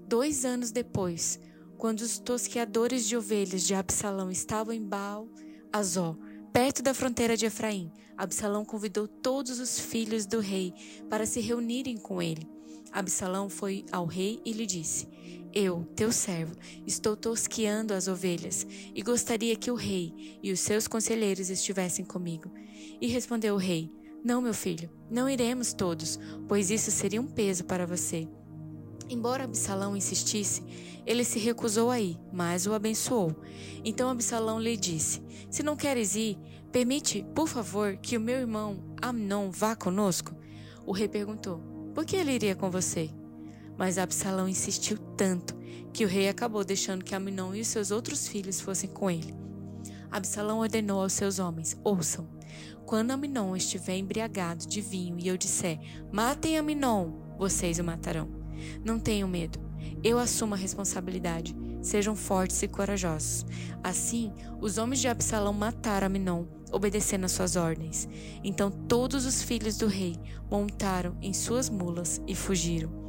Dois 0.07 0.45
anos 0.45 0.73
depois, 0.73 1.39
quando 1.79 2.01
os 2.01 2.19
tosqueadores 2.19 3.07
de 3.07 3.17
ovelhas 3.17 3.63
de 3.63 3.75
Absalão 3.75 4.31
estavam 4.31 4.75
em 4.75 4.83
Baal, 4.83 5.29
Azó, 5.73 6.19
perto 6.53 6.83
da 6.83 6.93
fronteira 6.93 7.37
de 7.37 7.47
Efraim, 7.47 7.93
Absalão 8.17 8.65
convidou 8.65 9.07
todos 9.07 9.61
os 9.61 9.79
filhos 9.79 10.27
do 10.27 10.41
rei 10.41 10.75
para 11.09 11.25
se 11.25 11.41
reunirem 11.41 11.97
com 11.97 12.21
ele. 12.21 12.47
Absalão 12.93 13.49
foi 13.49 13.85
ao 13.93 14.07
rei 14.07 14.41
e 14.45 14.53
lhe 14.53 14.67
disse: 14.67 15.09
Eu, 15.53 15.85
teu 15.95 16.13
servo, 16.13 16.55
estou 16.87 17.17
tosqueando 17.17 17.95
as 17.95 18.09
ovelhas 18.09 18.67
e 18.95 19.03
gostaria 19.03 19.57
que 19.57 19.71
o 19.71 19.75
rei 19.75 20.39
e 20.43 20.53
os 20.53 20.61
seus 20.61 20.89
conselheiros 20.89 21.51
estivessem 21.51 22.05
comigo. 22.05 22.51
E 23.01 23.07
respondeu 23.07 23.55
o 23.55 23.59
rei: 23.59 23.91
não, 24.23 24.43
meu 24.43 24.53
filho, 24.53 24.91
não 25.11 25.31
iremos 25.31 25.73
todos, 25.73 26.19
pois 26.47 26.71
isso 26.71 26.91
seria 26.91 27.21
um 27.21 27.27
peso 27.27 27.65
para 27.65 27.87
você. 27.87 28.29
Embora 29.09 29.45
Absalão 29.45 29.97
insistisse, 29.97 30.63
ele 31.07 31.25
se 31.25 31.39
recusou 31.39 31.91
a 31.91 31.99
ir, 31.99 32.19
mas 32.31 32.67
o 32.67 32.75
abençoou. 32.75 33.35
Então 33.83 34.11
Absalão 34.11 34.61
lhe 34.61 34.77
disse: 34.77 35.23
Se 35.51 35.63
não 35.63 35.75
queres 35.75 36.15
ir, 36.17 36.39
permite, 36.71 37.25
por 37.35 37.49
favor, 37.49 37.97
que 37.97 38.17
o 38.17 38.21
meu 38.21 38.37
irmão 38.37 38.85
Amnon 39.01 39.51
vá 39.51 39.75
conosco? 39.75 40.35
O 40.85 40.93
rei 40.93 41.09
perguntou: 41.09 41.63
Por 41.95 42.05
que 42.05 42.17
ele 42.17 42.33
iria 42.33 42.55
com 42.55 42.71
você? 42.71 43.11
Mas 43.77 43.99
Absalão 43.99 44.49
insistiu 44.49 44.99
tanto 45.17 45.57
que 45.93 46.05
o 46.05 46.09
rei 46.09 46.29
acabou 46.29 46.65
deixando 46.65 47.05
que 47.05 47.15
Amnon 47.15 47.55
e 47.55 47.61
os 47.61 47.69
seus 47.69 47.91
outros 47.91 48.29
filhos 48.29 48.61
fossem 48.61 48.91
com 48.91 49.11
ele. 49.11 49.35
Absalão 50.11 50.59
ordenou 50.59 51.03
aos 51.03 51.13
seus 51.13 51.39
homens: 51.39 51.79
Ouçam. 51.85 52.29
Quando 52.85 53.13
Aminon 53.13 53.55
estiver 53.55 53.97
embriagado 53.97 54.67
de 54.67 54.81
vinho 54.81 55.17
e 55.19 55.29
eu 55.29 55.37
disser: 55.37 55.79
Matem 56.13 56.59
Aminon, 56.59 57.13
vocês 57.39 57.79
o 57.79 57.85
matarão. 57.85 58.29
Não 58.85 58.99
tenham 58.99 59.29
medo. 59.29 59.61
Eu 60.03 60.19
assumo 60.19 60.55
a 60.55 60.57
responsabilidade. 60.57 61.57
Sejam 61.81 62.15
fortes 62.15 62.63
e 62.63 62.69
corajosos. 62.69 63.47
Assim, 63.83 64.33
os 64.61 64.77
homens 64.77 65.01
de 65.01 65.09
Absalão 65.09 65.53
mataram 65.53 66.09
Aminon, 66.09 66.45
obedecendo 66.73 67.25
às 67.25 67.33
suas 67.33 67.57
ordens. 67.57 68.09
Então 68.43 68.71
todos 68.71 69.27
os 69.27 69.43
filhos 69.43 69.77
do 69.77 69.87
rei 69.87 70.17
montaram 70.51 71.17
em 71.21 71.33
suas 71.33 71.69
mulas 71.69 72.21
e 72.27 72.35
fugiram. 72.35 73.01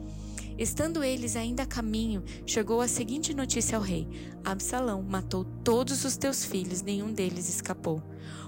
Estando 0.58 1.04
eles 1.04 1.36
ainda 1.36 1.64
a 1.64 1.66
caminho, 1.66 2.24
chegou 2.46 2.82
a 2.82 2.88
seguinte 2.88 3.34
notícia 3.34 3.78
ao 3.78 3.84
rei: 3.84 4.08
Absalão 4.44 5.02
matou 5.02 5.44
todos 5.64 6.06
os 6.06 6.18
teus 6.18 6.46
filhos, 6.46 6.82
nenhum 6.82 7.12
deles 7.12 7.50
escapou. 7.50 8.04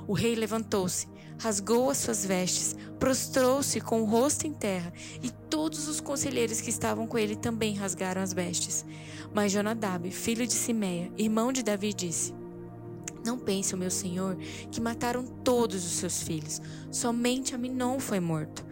O 0.08 0.14
rei 0.14 0.36
levantou-se, 0.36 1.08
rasgou 1.40 1.90
as 1.90 1.98
suas 1.98 2.26
vestes, 2.26 2.76
prostrou-se 3.00 3.82
com 3.82 4.02
o 4.02 4.06
rosto 4.06 4.46
em 4.46 4.54
terra, 4.54 4.94
e 5.24 5.32
todos 5.50 5.88
os 5.88 6.00
conselheiros 6.00 6.62
que 6.62 6.70
estavam 6.70 7.08
com 7.08 7.18
ele 7.18 7.36
também 7.36 7.74
rasgaram 7.74 8.22
as 8.22 8.32
vestes. 8.32 8.86
Mas 9.34 9.52
Jonadab, 9.52 10.12
filho 10.12 10.46
de 10.46 10.54
Simeia, 10.54 11.12
irmão 11.18 11.52
de 11.52 11.64
Davi, 11.64 11.94
disse: 11.94 12.34
Não 13.26 13.38
pense, 13.38 13.76
meu 13.76 13.92
senhor, 13.92 14.38
que 14.72 14.82
mataram 14.82 15.24
todos 15.26 15.86
os 15.86 15.94
seus 15.94 16.22
filhos, 16.22 16.62
somente 16.92 17.56
Aminon 17.56 18.00
foi 18.00 18.20
morto. 18.20 18.66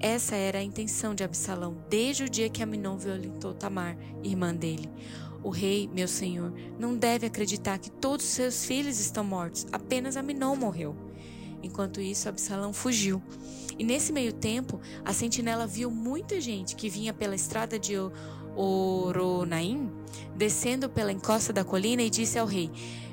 Essa 0.00 0.34
era 0.34 0.58
a 0.58 0.62
intenção 0.62 1.14
de 1.14 1.22
Absalão 1.22 1.76
desde 1.88 2.24
o 2.24 2.28
dia 2.28 2.48
que 2.48 2.62
Aminon 2.62 2.96
violentou 2.96 3.54
Tamar, 3.54 3.96
irmã 4.24 4.52
dele. 4.52 4.90
O 5.44 5.50
rei, 5.50 5.88
meu 5.92 6.08
senhor, 6.08 6.52
não 6.78 6.96
deve 6.96 7.26
acreditar 7.26 7.78
que 7.78 7.90
todos 7.90 8.26
os 8.26 8.32
seus 8.32 8.64
filhos 8.64 8.98
estão 8.98 9.22
mortos, 9.22 9.66
apenas 9.72 10.16
Aminon 10.16 10.56
morreu. 10.56 10.96
Enquanto 11.62 12.00
isso, 12.00 12.28
Absalão 12.28 12.72
fugiu. 12.72 13.22
E 13.78 13.84
nesse 13.84 14.12
meio 14.12 14.32
tempo, 14.32 14.80
a 15.04 15.12
sentinela 15.12 15.66
viu 15.66 15.90
muita 15.90 16.40
gente 16.40 16.74
que 16.74 16.88
vinha 16.88 17.12
pela 17.12 17.36
estrada 17.36 17.78
de 17.78 17.94
Oronaim, 18.56 19.90
descendo 20.36 20.88
pela 20.88 21.12
encosta 21.12 21.52
da 21.52 21.64
colina, 21.64 22.02
e 22.02 22.10
disse 22.10 22.38
ao 22.38 22.46
rei: 22.46 22.70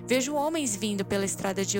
Vejo 0.09 0.33
homens 0.33 0.75
vindo 0.75 1.05
pela 1.05 1.23
estrada 1.23 1.63
de 1.63 1.77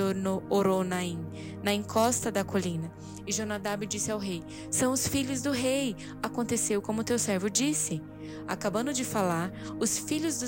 Oronaim, 0.48 1.18
na 1.64 1.74
encosta 1.74 2.30
da 2.30 2.44
colina. 2.44 2.88
E 3.26 3.32
Jonadab 3.32 3.84
disse 3.84 4.12
ao 4.12 4.20
rei: 4.20 4.40
São 4.70 4.92
os 4.92 5.04
filhos 5.08 5.42
do 5.42 5.50
rei. 5.50 5.96
Aconteceu 6.22 6.80
como 6.80 7.02
teu 7.02 7.18
servo 7.18 7.50
disse. 7.50 8.00
Acabando 8.46 8.92
de 8.92 9.04
falar, 9.04 9.50
os 9.80 9.98
filhos 9.98 10.38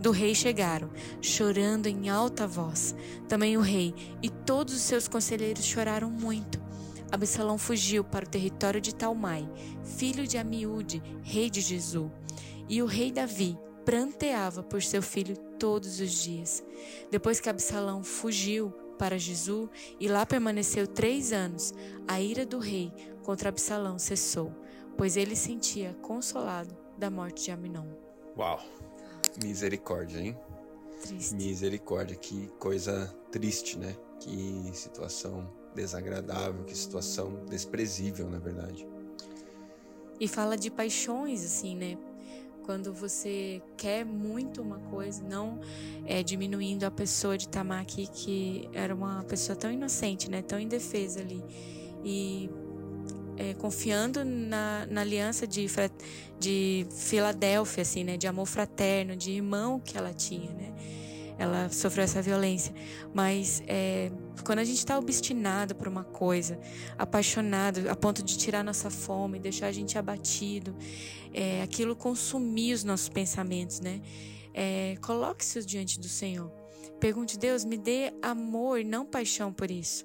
do 0.00 0.12
rei 0.12 0.32
chegaram, 0.32 0.90
chorando 1.20 1.88
em 1.88 2.08
alta 2.08 2.46
voz. 2.46 2.94
Também 3.26 3.56
o 3.56 3.62
rei 3.62 3.92
e 4.22 4.30
todos 4.30 4.72
os 4.72 4.82
seus 4.82 5.08
conselheiros 5.08 5.64
choraram 5.64 6.08
muito. 6.08 6.60
Absalão 7.10 7.58
fugiu 7.58 8.04
para 8.04 8.26
o 8.26 8.28
território 8.28 8.80
de 8.80 8.94
Talmai, 8.94 9.50
filho 9.82 10.24
de 10.24 10.38
Amiúde, 10.38 11.02
rei 11.24 11.50
de 11.50 11.62
Jesu. 11.62 12.12
E 12.68 12.80
o 12.80 12.86
rei 12.86 13.10
Davi 13.10 13.58
pranteava 13.88 14.62
por 14.62 14.82
seu 14.82 15.00
filho 15.00 15.34
todos 15.58 15.98
os 15.98 16.12
dias. 16.12 16.62
Depois 17.10 17.40
que 17.40 17.48
Absalão 17.48 18.04
fugiu 18.04 18.70
para 18.98 19.16
Jesu 19.16 19.70
e 19.98 20.06
lá 20.08 20.26
permaneceu 20.26 20.86
três 20.86 21.32
anos, 21.32 21.72
a 22.06 22.20
ira 22.20 22.44
do 22.44 22.58
rei 22.58 22.92
contra 23.22 23.48
Absalão 23.48 23.98
cessou, 23.98 24.52
pois 24.94 25.16
ele 25.16 25.34
sentia 25.34 25.96
consolado 26.02 26.76
da 26.98 27.08
morte 27.08 27.44
de 27.44 27.50
Aminon. 27.50 27.86
Uau! 28.36 28.60
Misericórdia, 29.42 30.20
hein? 30.20 30.38
Triste. 31.00 31.34
Misericórdia, 31.34 32.14
que 32.14 32.48
coisa 32.58 33.06
triste, 33.32 33.78
né? 33.78 33.96
Que 34.20 34.70
situação 34.74 35.50
desagradável, 35.74 36.62
que 36.64 36.76
situação 36.76 37.42
desprezível, 37.46 38.28
na 38.28 38.38
verdade. 38.38 38.86
E 40.20 40.28
fala 40.28 40.58
de 40.58 40.70
paixões, 40.70 41.42
assim, 41.42 41.74
né? 41.74 41.96
Quando 42.68 42.92
você 42.92 43.62
quer 43.78 44.04
muito 44.04 44.60
uma 44.60 44.78
coisa, 44.78 45.22
não 45.22 45.58
é, 46.04 46.22
diminuindo 46.22 46.84
a 46.84 46.90
pessoa 46.90 47.38
de 47.38 47.48
Tamaki, 47.48 48.06
que 48.08 48.68
era 48.74 48.94
uma 48.94 49.24
pessoa 49.24 49.56
tão 49.56 49.72
inocente, 49.72 50.30
né? 50.30 50.42
Tão 50.42 50.60
indefesa 50.60 51.20
ali. 51.20 51.42
E 52.04 52.50
é, 53.38 53.54
confiando 53.54 54.22
na, 54.22 54.84
na 54.84 55.00
aliança 55.00 55.46
de, 55.46 55.64
de 56.38 56.86
Filadélfia, 56.90 57.80
assim, 57.80 58.04
né? 58.04 58.18
De 58.18 58.26
amor 58.26 58.44
fraterno, 58.44 59.16
de 59.16 59.30
irmão 59.30 59.80
que 59.80 59.96
ela 59.96 60.12
tinha, 60.12 60.52
né? 60.52 60.74
Ela 61.38 61.68
sofreu 61.70 62.04
essa 62.04 62.20
violência. 62.20 62.74
Mas 63.14 63.62
é, 63.66 64.10
quando 64.44 64.58
a 64.58 64.64
gente 64.64 64.78
está 64.78 64.98
obstinado 64.98 65.74
por 65.74 65.86
uma 65.86 66.04
coisa, 66.04 66.58
apaixonado, 66.98 67.88
a 67.88 67.94
ponto 67.94 68.22
de 68.22 68.36
tirar 68.36 68.64
nossa 68.64 68.90
fome, 68.90 69.38
deixar 69.38 69.68
a 69.68 69.72
gente 69.72 69.96
abatido, 69.96 70.74
é, 71.32 71.62
aquilo 71.62 71.94
consumir 71.94 72.74
os 72.74 72.82
nossos 72.84 73.08
pensamentos, 73.08 73.80
né? 73.80 74.00
É, 74.52 74.96
Coloque-se 75.00 75.64
diante 75.64 76.00
do 76.00 76.08
Senhor. 76.08 76.57
Pergunte, 77.00 77.38
Deus, 77.38 77.64
me 77.64 77.76
dê 77.76 78.12
amor, 78.20 78.84
não 78.84 79.06
paixão 79.06 79.52
por 79.52 79.70
isso. 79.70 80.04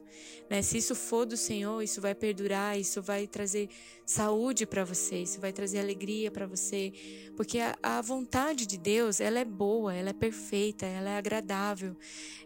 Né? 0.49 0.61
Se 0.61 0.77
isso 0.77 0.93
for 0.93 1.25
do 1.25 1.35
Senhor, 1.35 1.81
isso 1.81 1.99
vai 1.99 2.13
perdurar, 2.13 2.79
isso 2.79 3.01
vai 3.01 3.25
trazer 3.25 3.69
saúde 4.05 4.65
para 4.65 4.83
você, 4.83 5.17
isso 5.17 5.41
vai 5.41 5.51
trazer 5.51 5.79
alegria 5.79 6.29
para 6.29 6.45
você, 6.45 6.93
porque 7.35 7.59
a, 7.59 7.75
a, 7.81 8.01
vontade 8.01 8.67
de 8.67 8.77
Deus, 8.77 9.19
ela 9.19 9.39
é 9.39 9.45
boa, 9.45 9.93
ela 9.93 10.09
é 10.09 10.13
perfeita, 10.13 10.85
ela 10.85 11.09
é 11.09 11.17
agradável, 11.17 11.95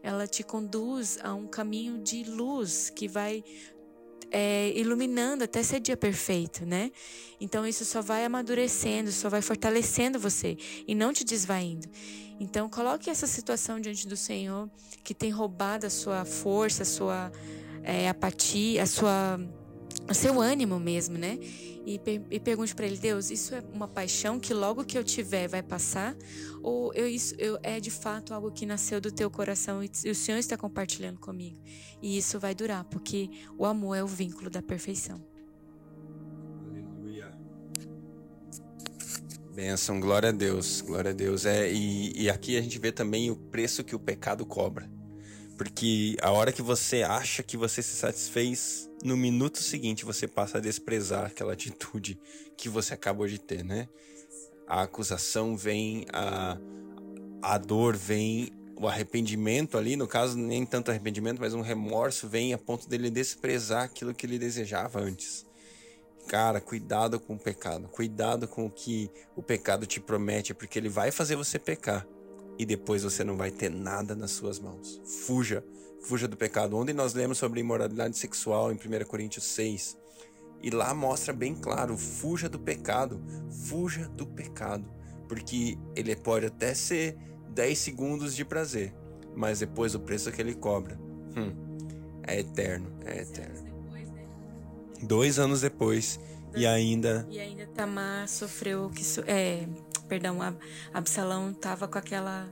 ela 0.02 0.28
te 0.28 0.44
conduz 0.44 1.18
a 1.22 1.34
um 1.34 1.48
caminho 1.48 1.98
de 1.98 2.24
luz 2.24 2.90
que 2.90 3.08
vai 3.08 3.44
é, 4.32 4.72
iluminando 4.76 5.44
até 5.44 5.64
ser 5.64 5.80
dia 5.80 5.98
perfeito, 5.98 6.66
né? 6.66 6.92
Então 7.40 7.66
isso 7.66 7.86
só 7.86 8.02
vai 8.02 8.26
amadurecendo, 8.26 9.12
só 9.12 9.30
vai 9.30 9.42
fortalecendo 9.42 10.20
você 10.20 10.58
e 10.88 10.94
não 10.94 11.14
te 11.14 11.24
desvaindo. 11.24 11.88
Então 12.40 12.70
coloque 12.70 13.10
essa 13.10 13.26
situação 13.26 13.80
diante 13.80 14.08
do 14.08 14.16
Senhor 14.16 14.70
que 15.04 15.14
tem 15.14 15.32
roubado 15.32 15.86
a 15.86 15.90
sua 15.90 16.24
força, 16.26 16.84
a 16.84 16.86
sua 16.86 17.32
é, 17.84 18.10
apatia, 18.10 18.84
a 18.84 18.86
sua, 18.86 19.40
o 20.10 20.14
seu 20.14 20.40
ânimo 20.40 20.80
mesmo, 20.80 21.18
né? 21.18 21.40
E, 21.88 22.02
e 22.30 22.40
pergunte 22.40 22.76
para 22.76 22.86
ele, 22.86 22.98
Deus, 22.98 23.32
isso 23.32 23.56
é 23.56 23.64
uma 23.72 23.88
paixão 23.88 24.38
que 24.38 24.54
logo 24.54 24.84
que 24.84 24.98
eu 24.98 25.04
tiver 25.06 25.48
vai 25.48 25.64
passar? 25.64 26.18
Ou 26.62 26.94
eu, 26.94 27.08
isso 27.08 27.34
eu, 27.38 27.58
é 27.64 27.80
de 27.80 27.90
fato 27.90 28.34
algo 28.34 28.52
que 28.52 28.66
nasceu 28.66 29.00
do 29.00 29.10
teu 29.10 29.32
coração 29.32 29.82
e, 29.82 29.90
e 30.04 30.10
o 30.10 30.16
Senhor 30.16 30.38
está 30.38 30.58
compartilhando 30.58 31.18
comigo? 31.18 31.58
E 32.02 32.18
isso 32.18 32.40
vai 32.40 32.54
durar, 32.54 32.84
porque 32.84 33.30
o 33.58 33.66
amor 33.66 33.96
é 33.96 34.04
o 34.04 34.08
vínculo 34.08 34.50
da 34.50 34.62
perfeição. 34.62 35.37
Benção, 39.58 40.00
glória 40.00 40.30
a 40.30 40.32
Deus, 40.32 40.82
glória 40.82 41.10
a 41.10 41.14
Deus. 41.16 41.44
É, 41.44 41.68
e, 41.68 42.14
e 42.16 42.30
aqui 42.30 42.56
a 42.60 42.62
gente 42.62 42.78
vê 42.78 42.92
também 42.92 43.32
o 43.32 43.36
preço 43.36 43.84
que 43.84 43.96
o 43.96 44.00
pecado 44.00 44.46
cobra. 44.46 44.88
Porque 45.58 46.16
a 46.22 46.30
hora 46.30 46.52
que 46.52 46.62
você 46.62 47.02
acha 47.02 47.42
que 47.42 47.58
você 47.58 47.82
se 47.82 47.96
satisfez, 47.96 48.88
no 49.04 49.18
minuto 49.18 49.58
seguinte 49.58 50.06
você 50.06 50.28
passa 50.28 50.60
a 50.60 50.62
desprezar 50.62 51.26
aquela 51.26 51.54
atitude 51.54 52.20
que 52.56 52.70
você 52.70 52.94
acabou 52.94 53.26
de 53.26 53.40
ter, 53.40 53.64
né? 53.64 53.90
A 54.68 54.84
acusação 54.84 55.58
vem, 55.58 56.06
a, 56.14 56.56
a 57.42 57.58
dor 57.58 57.98
vem, 57.98 58.52
o 58.76 58.88
arrependimento 58.88 59.76
ali, 59.76 59.96
no 59.96 60.08
caso, 60.08 60.38
nem 60.38 60.68
tanto 60.68 60.92
arrependimento, 60.92 61.40
mas 61.40 61.56
um 61.56 61.62
remorso 61.62 62.30
vem 62.30 62.54
a 62.54 62.60
ponto 62.60 62.88
dele 62.88 63.10
desprezar 63.10 63.86
aquilo 63.86 64.14
que 64.14 64.24
ele 64.24 64.38
desejava 64.38 65.00
antes. 65.00 65.47
Cara, 66.28 66.60
cuidado 66.60 67.20
com 67.20 67.36
o 67.36 67.40
pecado, 67.40 67.88
cuidado 67.88 68.48
com 68.48 68.66
o 68.66 68.70
que 68.70 69.10
o 69.36 69.42
pecado 69.42 69.86
te 69.86 70.02
promete, 70.02 70.54
porque 70.54 70.78
ele 70.78 70.90
vai 70.90 71.10
fazer 71.10 71.38
você 71.38 71.58
pecar 71.58 72.06
e 72.60 72.66
depois 72.66 73.04
você 73.04 73.24
não 73.24 73.38
vai 73.38 73.50
ter 73.50 73.70
nada 73.70 74.14
nas 74.14 74.32
suas 74.32 74.60
mãos. 74.60 75.02
Fuja, 75.26 75.64
fuja 76.02 76.28
do 76.28 76.36
pecado. 76.36 76.76
Ontem 76.76 76.94
nós 76.94 77.14
lemos 77.14 77.38
sobre 77.38 77.62
imoralidade 77.62 78.18
sexual 78.18 78.72
em 78.72 78.76
1 78.76 79.06
Coríntios 79.06 79.46
6. 79.46 79.98
E 80.62 80.70
lá 80.70 80.94
mostra 80.94 81.32
bem 81.32 81.56
claro: 81.56 81.98
fuja 81.98 82.50
do 82.50 82.60
pecado, 82.60 83.22
fuja 83.66 84.10
do 84.10 84.26
pecado, 84.26 84.86
porque 85.30 85.78
ele 85.96 86.16
pode 86.16 86.48
até 86.48 86.74
ser 86.74 87.16
10 87.52 87.78
segundos 87.78 88.36
de 88.36 88.44
prazer, 88.44 88.94
mas 89.36 89.60
depois 89.60 89.96
o 89.96 90.00
preço 90.00 90.32
que 90.32 90.42
ele 90.42 90.56
cobra 90.56 91.00
hum, 91.38 91.78
é 92.24 92.40
eterno, 92.40 92.92
é 93.06 93.22
eterno. 93.22 93.67
Dois 95.02 95.40
anos 95.40 95.62
depois 95.62 96.20
e 96.56 96.66
ainda. 96.66 97.28
E 97.30 97.40
ainda 97.40 97.68
Tamar 97.68 98.28
sofreu 98.28 98.90
que 98.90 99.04
é, 99.28 99.68
perdão, 100.08 100.40
Absalão 100.94 101.52
estava 101.52 101.88
com 101.88 101.98
aquela 101.98 102.48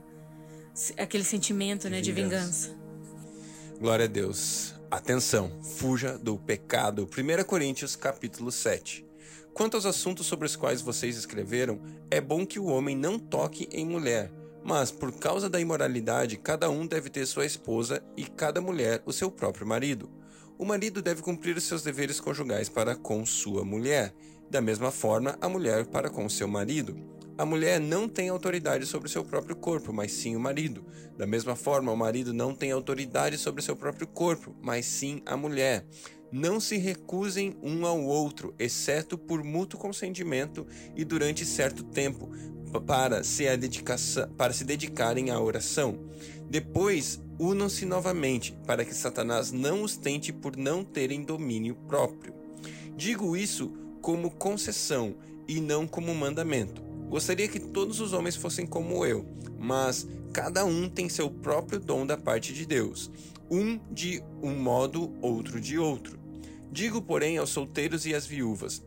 aquele 0.96 1.24
sentimento, 1.24 1.88
né, 1.88 2.00
de 2.00 2.12
vingança. 2.12 2.76
Glória 3.80 4.04
a 4.04 4.08
Deus. 4.08 4.74
Atenção, 4.90 5.50
fuja 5.62 6.16
do 6.16 6.38
pecado. 6.38 7.06
1 7.06 7.44
Coríntios 7.44 7.96
capítulo 7.96 8.52
7. 8.52 9.04
Quanto 9.52 9.74
aos 9.74 9.86
assuntos 9.86 10.26
sobre 10.26 10.46
os 10.46 10.54
quais 10.54 10.82
vocês 10.82 11.16
escreveram, 11.16 11.80
é 12.10 12.20
bom 12.20 12.44
que 12.46 12.58
o 12.58 12.66
homem 12.66 12.94
não 12.94 13.18
toque 13.18 13.68
em 13.72 13.86
mulher, 13.86 14.30
mas 14.62 14.90
por 14.90 15.12
causa 15.12 15.48
da 15.48 15.58
imoralidade, 15.58 16.36
cada 16.36 16.68
um 16.68 16.86
deve 16.86 17.08
ter 17.08 17.24
sua 17.24 17.46
esposa 17.46 18.02
e 18.16 18.24
cada 18.24 18.60
mulher 18.60 19.02
o 19.06 19.12
seu 19.12 19.30
próprio 19.30 19.66
marido. 19.66 20.10
O 20.58 20.64
marido 20.64 21.02
deve 21.02 21.20
cumprir 21.20 21.54
os 21.54 21.64
seus 21.64 21.82
deveres 21.82 22.18
conjugais 22.18 22.70
para 22.70 22.96
com 22.96 23.26
sua 23.26 23.62
mulher, 23.62 24.14
da 24.50 24.62
mesma 24.62 24.90
forma 24.90 25.36
a 25.38 25.48
mulher 25.50 25.84
para 25.84 26.08
com 26.08 26.26
seu 26.30 26.48
marido. 26.48 26.96
A 27.36 27.44
mulher 27.44 27.78
não 27.78 28.08
tem 28.08 28.30
autoridade 28.30 28.86
sobre 28.86 29.10
seu 29.10 29.22
próprio 29.22 29.54
corpo, 29.54 29.92
mas 29.92 30.12
sim 30.12 30.34
o 30.34 30.40
marido. 30.40 30.82
Da 31.18 31.26
mesma 31.26 31.54
forma, 31.54 31.92
o 31.92 31.96
marido 31.96 32.32
não 32.32 32.54
tem 32.54 32.72
autoridade 32.72 33.36
sobre 33.36 33.62
seu 33.62 33.76
próprio 33.76 34.06
corpo, 34.06 34.56
mas 34.62 34.86
sim 34.86 35.20
a 35.26 35.36
mulher. 35.36 35.84
Não 36.32 36.58
se 36.58 36.78
recusem 36.78 37.54
um 37.62 37.84
ao 37.84 38.02
outro, 38.02 38.54
exceto 38.58 39.18
por 39.18 39.44
mútuo 39.44 39.78
consentimento 39.78 40.66
e 40.96 41.04
durante 41.04 41.44
certo 41.44 41.84
tempo, 41.84 42.30
para 42.86 43.22
se, 43.22 43.44
para 44.36 44.52
se 44.54 44.64
dedicarem 44.64 45.30
à 45.30 45.38
oração. 45.38 45.98
Depois, 46.48 47.20
unam-se 47.38 47.84
novamente, 47.84 48.56
para 48.66 48.84
que 48.84 48.94
Satanás 48.94 49.52
não 49.52 49.82
os 49.82 49.96
tente 49.96 50.32
por 50.32 50.56
não 50.56 50.84
terem 50.84 51.22
domínio 51.22 51.74
próprio. 51.86 52.34
Digo 52.96 53.36
isso 53.36 53.72
como 54.00 54.30
concessão 54.30 55.14
e 55.48 55.60
não 55.60 55.86
como 55.86 56.14
mandamento 56.14 56.86
Gostaria 57.08 57.46
que 57.46 57.60
todos 57.60 58.00
os 58.00 58.12
homens 58.12 58.34
fossem 58.34 58.66
como 58.66 59.06
eu, 59.06 59.24
mas 59.58 60.06
cada 60.32 60.64
um 60.64 60.88
tem 60.88 61.08
seu 61.08 61.30
próprio 61.30 61.78
dom 61.78 62.04
da 62.04 62.16
parte 62.16 62.52
de 62.52 62.66
Deus, 62.66 63.10
um 63.48 63.78
de 63.92 64.22
um 64.42 64.54
modo, 64.54 65.14
outro 65.22 65.60
de 65.60 65.78
outro. 65.78 66.18
Digo, 66.70 67.00
porém, 67.00 67.38
aos 67.38 67.50
solteiros 67.50 68.06
e 68.06 68.14
às 68.14 68.26
viúvas: 68.26 68.82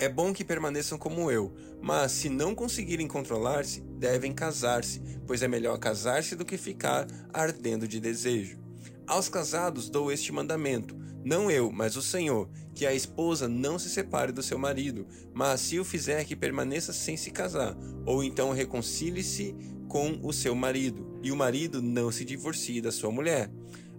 é 0.00 0.08
bom 0.08 0.32
que 0.32 0.42
permaneçam 0.42 0.96
como 0.96 1.30
eu, 1.30 1.54
mas 1.82 2.12
se 2.12 2.30
não 2.30 2.54
conseguirem 2.54 3.06
controlar-se, 3.06 3.82
devem 3.98 4.32
casar-se, 4.32 5.02
pois 5.26 5.42
é 5.42 5.46
melhor 5.46 5.78
casar-se 5.78 6.34
do 6.34 6.44
que 6.44 6.56
ficar 6.56 7.06
ardendo 7.34 7.86
de 7.86 8.00
desejo. 8.00 8.58
Aos 9.06 9.28
casados 9.28 9.90
dou 9.90 10.10
este 10.10 10.32
mandamento: 10.32 10.96
não 11.22 11.50
eu, 11.50 11.70
mas 11.70 11.96
o 11.96 12.02
Senhor, 12.02 12.48
que 12.74 12.86
a 12.86 12.94
esposa 12.94 13.46
não 13.46 13.78
se 13.78 13.90
separe 13.90 14.32
do 14.32 14.42
seu 14.42 14.58
marido, 14.58 15.06
mas 15.34 15.60
se 15.60 15.78
o 15.78 15.84
fizer 15.84 16.24
que 16.24 16.34
permaneça 16.34 16.94
sem 16.94 17.14
se 17.14 17.30
casar, 17.30 17.76
ou 18.06 18.24
então 18.24 18.52
reconcilie-se 18.52 19.54
com 19.86 20.18
o 20.22 20.32
seu 20.32 20.54
marido, 20.54 21.18
e 21.22 21.30
o 21.30 21.36
marido 21.36 21.82
não 21.82 22.10
se 22.10 22.24
divorcie 22.24 22.80
da 22.80 22.90
sua 22.90 23.10
mulher. 23.10 23.50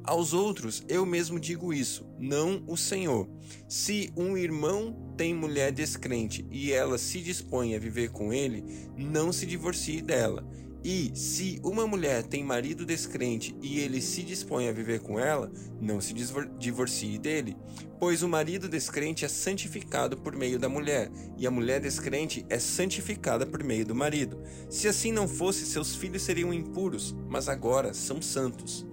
Aos 0.04 0.34
outros 0.34 0.84
eu 0.88 1.06
mesmo 1.06 1.40
digo 1.40 1.74
isso, 1.74 2.06
não 2.18 2.64
o 2.68 2.76
Senhor. 2.76 3.30
Se 3.68 4.12
um 4.18 4.36
irmão 4.36 5.14
tem 5.16 5.34
mulher 5.34 5.72
descrente 5.72 6.46
e 6.50 6.72
ela 6.72 6.98
se 6.98 7.22
dispõe 7.22 7.76
a 7.76 7.80
viver 7.80 8.10
com 8.10 8.34
ele, 8.34 8.64
não 8.98 9.32
se 9.32 9.46
divorcie 9.46 10.02
dela. 10.02 10.44
E 10.84 11.12
se 11.14 11.62
uma 11.64 11.86
mulher 11.86 12.24
tem 12.24 12.44
marido 12.44 12.84
descrente 12.84 13.56
e 13.62 13.80
ele 13.80 14.02
se 14.02 14.24
dispõe 14.24 14.68
a 14.68 14.72
viver 14.72 15.00
com 15.00 15.20
ela, 15.20 15.52
não 15.80 16.02
se 16.02 16.12
divorcie 16.58 17.20
dele, 17.20 17.56
pois 18.00 18.24
o 18.24 18.28
marido 18.28 18.68
descrente 18.68 19.24
é 19.24 19.28
santificado 19.28 20.18
por 20.18 20.36
meio 20.36 20.58
da 20.58 20.68
mulher, 20.68 21.12
e 21.38 21.46
a 21.46 21.52
mulher 21.52 21.80
descrente 21.80 22.44
é 22.50 22.58
santificada 22.58 23.46
por 23.46 23.64
meio 23.64 23.86
do 23.86 23.94
marido. 23.94 24.42
Se 24.72 24.88
assim 24.88 25.12
não 25.12 25.28
fosse, 25.28 25.68
seus 25.68 25.96
filhos 25.96 26.24
seriam 26.24 26.52
impuros, 26.52 27.16
mas 27.30 27.48
agora 27.48 27.94
são 27.94 28.20
santos. 28.20 28.84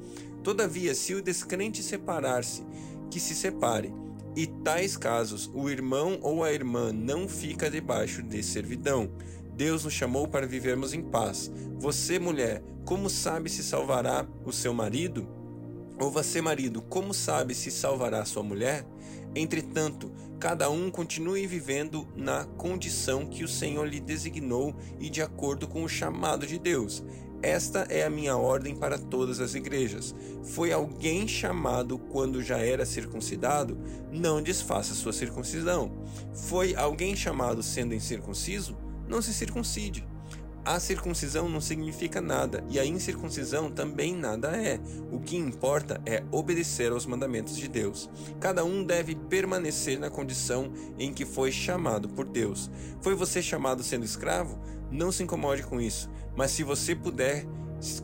Todavia, 0.49 0.95
se 0.95 1.15
o 1.15 1.21
descrente 1.21 1.83
separar-se, 1.83 2.65
que 3.11 3.21
se 3.21 3.35
separe. 3.35 3.93
E 4.35 4.47
tais 4.47 4.97
casos, 4.97 5.51
o 5.53 5.69
irmão 5.69 6.19
ou 6.23 6.43
a 6.43 6.51
irmã 6.51 6.91
não 6.91 7.29
fica 7.29 7.71
debaixo 7.71 8.23
de 8.23 8.43
servidão 8.43 9.11
Deus 9.59 9.85
nos 9.85 9.93
chamou 9.93 10.27
para 10.27 10.47
vivermos 10.47 10.95
em 10.95 11.03
paz. 11.03 11.53
Você, 11.79 12.19
mulher, 12.19 12.63
como 12.87 13.11
sabe 13.11 13.51
se 13.51 13.63
salvará 13.63 14.25
o 14.43 14.51
seu 14.51 14.73
marido? 14.73 15.29
Ou 16.01 16.11
você, 16.11 16.41
marido, 16.41 16.81
como 16.81 17.13
sabe 17.13 17.55
se 17.55 17.71
salvará 17.71 18.25
sua 18.25 18.43
mulher? 18.43 18.87
Entretanto, 19.35 20.11
cada 20.39 20.71
um 20.71 20.91
continue 20.91 21.45
vivendo 21.47 22.07
na 22.17 22.45
condição 22.45 23.27
que 23.27 23.45
o 23.45 23.49
Senhor 23.49 23.85
lhe 23.87 24.01
designou 24.01 24.75
e 24.99 25.11
de 25.11 25.21
acordo 25.21 25.69
com 25.69 25.83
o 25.83 25.89
chamado 25.89 26.47
de 26.47 26.59
Deus. 26.59 27.05
Esta 27.43 27.87
é 27.89 28.05
a 28.05 28.11
minha 28.11 28.37
ordem 28.37 28.75
para 28.75 28.99
todas 28.99 29.41
as 29.41 29.55
igrejas. 29.55 30.15
Foi 30.43 30.73
alguém 30.73 31.29
chamado 31.29 31.99
quando 31.99 32.43
já 32.43 32.59
era 32.59 32.85
circuncidado? 32.85 33.79
Não 34.11 34.43
desfaça 34.43 34.95
sua 34.95 35.13
circuncisão. 35.13 35.93
Foi 36.35 36.75
alguém 36.75 37.15
chamado 37.15 37.63
sendo 37.63 37.95
incircunciso? 37.95 38.77
Não 39.07 39.23
se 39.23 39.33
circuncide. 39.33 40.05
A 40.65 40.79
circuncisão 40.79 41.49
não 41.49 41.63
significa 41.63 42.21
nada 42.21 42.63
e 42.69 42.79
a 42.79 42.85
incircuncisão 42.85 43.71
também 43.71 44.15
nada 44.15 44.49
é. 44.55 44.79
O 45.11 45.19
que 45.19 45.35
importa 45.35 45.99
é 46.05 46.23
obedecer 46.31 46.93
aos 46.93 47.07
mandamentos 47.07 47.57
de 47.57 47.69
Deus. 47.69 48.11
Cada 48.39 48.63
um 48.67 48.85
deve 48.85 49.15
permanecer 49.15 49.99
na 49.99 50.11
condição 50.11 50.71
em 50.99 51.11
que 51.11 51.25
foi 51.25 51.51
chamado 51.51 52.07
por 52.11 52.29
Deus. 52.29 52.71
Foi 53.01 53.15
você 53.15 53.41
chamado 53.41 53.83
sendo 53.83 54.05
escravo? 54.05 54.61
Não 54.91 55.13
se 55.13 55.23
incomode 55.23 55.63
com 55.63 55.81
isso, 55.81 56.11
mas 56.37 56.51
se 56.51 56.63
você 56.63 56.95
puder 56.95 57.47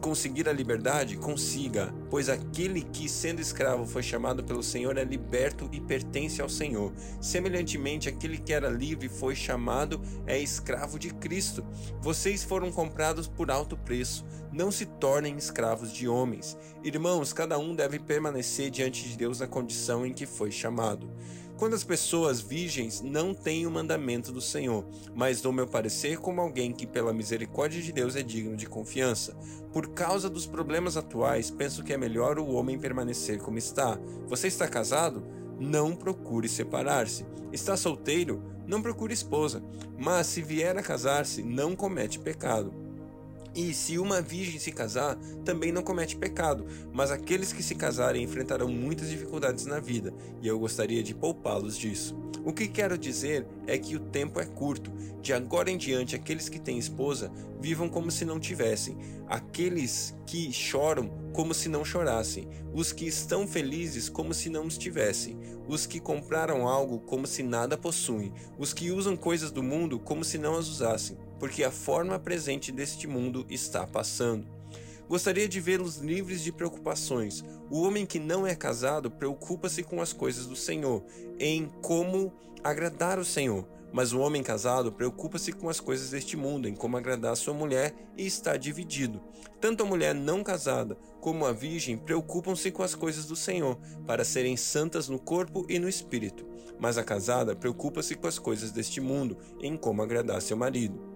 conseguir 0.01 0.49
a 0.49 0.53
liberdade, 0.53 1.16
consiga, 1.16 1.92
pois 2.09 2.29
aquele 2.29 2.83
que, 2.83 3.09
sendo 3.09 3.40
escravo, 3.40 3.85
foi 3.87 4.03
chamado 4.03 4.44
pelo 4.44 4.62
Senhor 4.62 4.97
é 4.97 5.05
liberto 5.05 5.68
e 5.73 5.81
pertence 5.81 6.40
ao 6.40 6.49
Senhor. 6.49 6.92
Semelhantemente, 7.20 8.09
aquele 8.09 8.38
que 8.38 8.53
era 8.53 8.68
livre 8.68 9.09
foi 9.09 9.35
chamado 9.35 10.01
é 10.27 10.38
escravo 10.38 10.99
de 10.99 11.12
Cristo. 11.12 11.64
Vocês 12.01 12.44
foram 12.44 12.70
comprados 12.70 13.27
por 13.27 13.51
alto 13.51 13.77
preço. 13.77 14.25
Não 14.53 14.70
se 14.70 14.87
tornem 14.87 15.37
escravos 15.37 15.92
de 15.92 16.07
homens. 16.07 16.57
Irmãos, 16.85 17.33
cada 17.33 17.59
um 17.59 17.75
deve 17.75 17.99
permanecer 17.99 18.70
diante 18.70 19.09
de 19.09 19.16
Deus 19.16 19.40
na 19.40 19.49
condição 19.49 20.07
em 20.07 20.12
que 20.12 20.27
foi 20.27 20.53
chamado. 20.53 21.11
Quando 21.57 21.75
as 21.75 21.85
pessoas 21.85 22.40
virgens 22.40 23.01
não 23.01 23.33
têm 23.33 23.64
o 23.64 23.71
mandamento 23.71 24.33
do 24.33 24.40
Senhor, 24.40 24.85
mas 25.14 25.40
dou 25.40 25.53
meu 25.53 25.69
parecer 25.69 26.19
como 26.19 26.40
alguém 26.40 26.73
que, 26.73 26.85
pela 26.85 27.12
misericórdia 27.12 27.81
de 27.81 27.93
Deus, 27.93 28.17
é 28.17 28.23
digno 28.23 28.57
de 28.57 28.67
confiança. 28.67 29.37
Por 29.73 29.90
causa 29.90 30.29
dos 30.29 30.47
problemas 30.47 30.97
atuais, 30.97 31.51
penso 31.51 31.85
que 31.85 31.93
é 31.93 31.97
melhor 31.97 32.40
o 32.40 32.51
homem 32.53 32.77
permanecer 32.77 33.38
como 33.38 33.57
está. 33.57 33.97
Você 34.27 34.49
está 34.49 34.67
casado? 34.67 35.25
Não 35.61 35.95
procure 35.95 36.49
separar-se. 36.49 37.25
Está 37.53 37.77
solteiro? 37.77 38.43
Não 38.67 38.83
procure 38.83 39.14
esposa. 39.14 39.62
Mas 39.97 40.27
se 40.27 40.43
vier 40.43 40.77
a 40.77 40.83
casar-se, 40.83 41.40
não 41.43 41.77
comete 41.77 42.19
pecado. 42.19 42.84
E 43.55 43.73
se 43.73 43.99
uma 43.99 44.21
virgem 44.21 44.59
se 44.59 44.73
casar, 44.73 45.17
também 45.45 45.71
não 45.71 45.83
comete 45.83 46.17
pecado, 46.17 46.67
mas 46.93 47.12
aqueles 47.12 47.53
que 47.53 47.62
se 47.62 47.77
casarem 47.77 48.25
enfrentarão 48.25 48.69
muitas 48.69 49.09
dificuldades 49.09 49.64
na 49.64 49.79
vida, 49.79 50.12
e 50.43 50.49
eu 50.49 50.59
gostaria 50.59 51.05
de 51.05 51.14
poupá-los 51.14 51.79
disso. 51.79 52.17
O 52.45 52.53
que 52.53 52.69
quero 52.69 52.99
dizer 52.99 53.47
é 53.67 53.79
que 53.79 53.97
o 53.97 54.01
tempo 54.01 54.38
é 54.38 54.45
curto. 54.45 54.90
De 55.23 55.33
agora 55.33 55.71
em 55.71 55.79
diante, 55.79 56.14
aqueles 56.14 56.49
que 56.49 56.59
têm 56.59 56.77
esposa 56.77 57.33
vivam 57.59 57.88
como 57.88 58.11
se 58.11 58.25
não 58.27 58.38
tivessem, 58.38 58.99
aqueles 59.27 60.14
que 60.27 60.53
choram 60.53 61.09
como 61.33 61.55
se 61.55 61.69
não 61.69 61.85
chorassem, 61.85 62.47
os 62.75 62.93
que 62.93 63.07
estão 63.07 63.47
felizes 63.47 64.11
como 64.11 64.35
se 64.35 64.51
não 64.51 64.67
estivessem, 64.67 65.38
os 65.67 65.87
que 65.87 65.99
compraram 65.99 66.69
algo 66.69 66.99
como 67.01 67.27
se 67.27 67.43
nada 67.43 67.79
possuem, 67.79 68.35
os 68.59 68.75
que 68.75 68.90
usam 68.90 69.17
coisas 69.17 69.51
do 69.51 69.62
mundo 69.62 69.99
como 69.99 70.23
se 70.23 70.37
não 70.37 70.57
as 70.57 70.69
usassem 70.69 71.17
porque 71.44 71.62
a 71.62 71.70
forma 71.70 72.18
presente 72.18 72.72
deste 72.72 73.07
mundo 73.07 73.44
está 73.50 73.87
passando. 73.87 74.46
Gostaria 75.07 75.46
de 75.46 75.61
vê-los 75.61 75.98
livres 75.98 76.40
de 76.40 76.50
preocupações. 76.50 77.44
O 77.68 77.83
homem 77.83 78.07
que 78.07 78.18
não 78.18 78.46
é 78.46 78.54
casado 78.54 79.11
preocupa-se 79.11 79.83
com 79.83 80.00
as 80.00 80.11
coisas 80.11 80.46
do 80.46 80.57
Senhor, 80.57 81.04
em 81.38 81.68
como 81.83 82.33
agradar 82.64 83.18
o 83.18 83.26
Senhor. 83.26 83.68
Mas 83.92 84.14
o 84.14 84.20
homem 84.20 84.42
casado 84.42 84.90
preocupa-se 84.90 85.52
com 85.52 85.68
as 85.68 85.80
coisas 85.80 86.09
deste 86.09 86.35
mundo, 86.35 86.66
em 86.66 86.74
como 86.74 86.96
agradar 86.96 87.37
sua 87.37 87.52
mulher, 87.52 87.94
e 88.16 88.26
está 88.26 88.57
dividido. 88.57 89.20
Tanto 89.61 89.83
a 89.83 89.87
mulher 89.87 90.14
não 90.14 90.42
casada 90.42 90.96
como 91.20 91.44
a 91.44 91.52
virgem 91.52 91.98
preocupam-se 91.98 92.70
com 92.70 92.83
as 92.83 92.94
coisas 92.94 93.26
do 93.26 93.37
Senhor, 93.37 93.78
para 94.07 94.24
serem 94.24 94.57
santas 94.57 95.11
no 95.11 95.18
corpo 95.18 95.66
e 95.68 95.78
no 95.78 95.90
espírito. 95.90 96.46
Mas 96.80 96.96
a 96.96 97.04
casada 97.04 97.54
preocupa-se 97.54 98.14
com 98.14 98.26
as 98.26 98.38
coisas 98.38 98.72
deste 98.72 98.98
mundo, 98.98 99.37
em 99.61 99.76
como 99.76 100.00
agradar 100.00 100.40
seu 100.40 100.57
marido. 100.57 101.13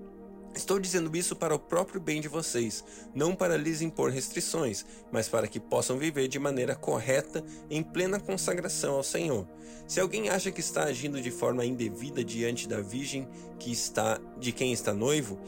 Estou 0.59 0.81
dizendo 0.81 1.17
isso 1.17 1.37
para 1.37 1.55
o 1.55 1.59
próprio 1.59 2.01
bem 2.01 2.21
de 2.21 2.27
vocês, 2.27 2.83
não 3.15 3.33
para 3.33 3.57
lhes 3.57 3.81
impor 3.81 4.11
restrições, 4.11 4.85
mas 5.13 5.29
para 5.29 5.47
que 5.47 5.61
possam 5.61 5.97
viver 5.97 6.27
de 6.27 6.37
maneira 6.37 6.75
correta 6.75 7.45
em 7.71 7.81
plena 7.81 8.19
consagração 8.19 8.97
ao 8.97 9.05
Senhor. 9.05 9.47
Se 9.87 10.01
alguém 10.01 10.31
acha 10.31 10.51
que 10.51 10.59
está 10.59 10.83
agindo 10.83 11.23
de 11.23 11.31
forma 11.31 11.65
indevida 11.65 12.25
diante 12.25 12.67
da 12.67 12.81
virgem 12.81 13.29
que 13.57 13.71
está 13.71 14.21
de 14.37 14.51
quem 14.51 14.73
está 14.73 14.93
noivo, 14.93 15.39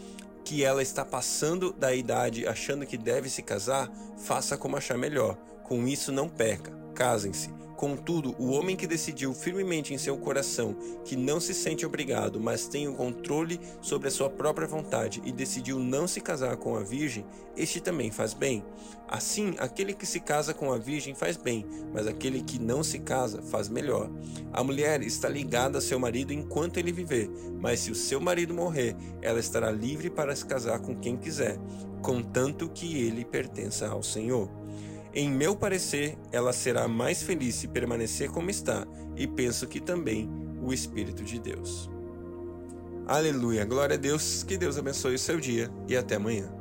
que 0.45 0.63
ela 0.63 0.81
está 0.81 1.05
passando 1.05 1.73
da 1.73 1.93
idade 1.93 2.47
achando 2.47 2.87
que 2.87 2.97
deve 2.97 3.29
se 3.29 3.43
casar, 3.43 3.91
faça 4.17 4.57
como 4.57 4.77
achar 4.77 4.97
melhor. 4.97 5.37
Com 5.65 5.89
isso 5.89 6.13
não 6.13 6.29
peca. 6.29 6.71
Casem-se 6.95 7.51
Contudo, 7.81 8.37
o 8.39 8.51
homem 8.51 8.77
que 8.77 8.87
decidiu 8.87 9.33
firmemente 9.33 9.95
em 9.95 9.97
seu 9.97 10.15
coração 10.19 10.77
que 11.03 11.17
não 11.17 11.41
se 11.41 11.55
sente 11.55 11.87
obrigado, 11.87 12.39
mas 12.39 12.69
tem 12.69 12.87
o 12.87 12.93
controle 12.93 13.59
sobre 13.81 14.09
a 14.09 14.11
sua 14.11 14.29
própria 14.29 14.69
vontade 14.69 15.23
e 15.25 15.33
decidiu 15.33 15.79
não 15.79 16.07
se 16.07 16.21
casar 16.21 16.59
com 16.59 16.77
a 16.77 16.83
virgem, 16.83 17.25
este 17.57 17.81
também 17.81 18.11
faz 18.11 18.35
bem. 18.35 18.63
Assim, 19.09 19.55
aquele 19.57 19.95
que 19.95 20.05
se 20.05 20.21
casa 20.21 20.53
com 20.53 20.71
a 20.71 20.77
virgem 20.77 21.15
faz 21.15 21.39
bem, 21.39 21.65
mas 21.91 22.07
aquele 22.07 22.43
que 22.43 22.59
não 22.59 22.85
se 22.85 22.99
casa 22.99 23.41
faz 23.41 23.67
melhor. 23.71 24.11
A 24.53 24.63
mulher 24.63 25.01
está 25.01 25.27
ligada 25.27 25.79
a 25.79 25.81
seu 25.81 25.99
marido 25.99 26.35
enquanto 26.35 26.77
ele 26.77 26.93
viver, 26.93 27.31
mas 27.59 27.81
se 27.81 27.91
o 27.91 27.95
seu 27.95 28.21
marido 28.21 28.53
morrer, 28.53 28.95
ela 29.23 29.41
estará 29.41 29.71
livre 29.71 30.11
para 30.11 30.37
se 30.37 30.45
casar 30.45 30.81
com 30.81 30.95
quem 30.95 31.17
quiser, 31.17 31.57
contanto 32.03 32.69
que 32.69 32.99
ele 32.99 33.25
pertença 33.25 33.89
ao 33.89 34.03
Senhor. 34.03 34.51
Em 35.13 35.29
meu 35.29 35.57
parecer, 35.57 36.17
ela 36.31 36.53
será 36.53 36.87
mais 36.87 37.23
feliz 37.23 37.57
se 37.57 37.67
permanecer 37.67 38.31
como 38.31 38.51
está, 38.51 38.87
e 39.17 39.27
penso 39.27 39.67
que 39.67 39.81
também 39.81 40.29
o 40.63 40.73
Espírito 40.73 41.25
de 41.25 41.39
Deus. 41.41 41.91
Aleluia, 43.07 43.65
glória 43.65 43.97
a 43.97 43.99
Deus, 43.99 44.45
que 44.45 44.57
Deus 44.57 44.79
abençoe 44.79 45.17
o 45.17 45.19
seu 45.19 45.41
dia 45.41 45.69
e 45.89 45.97
até 45.97 46.15
amanhã. 46.15 46.60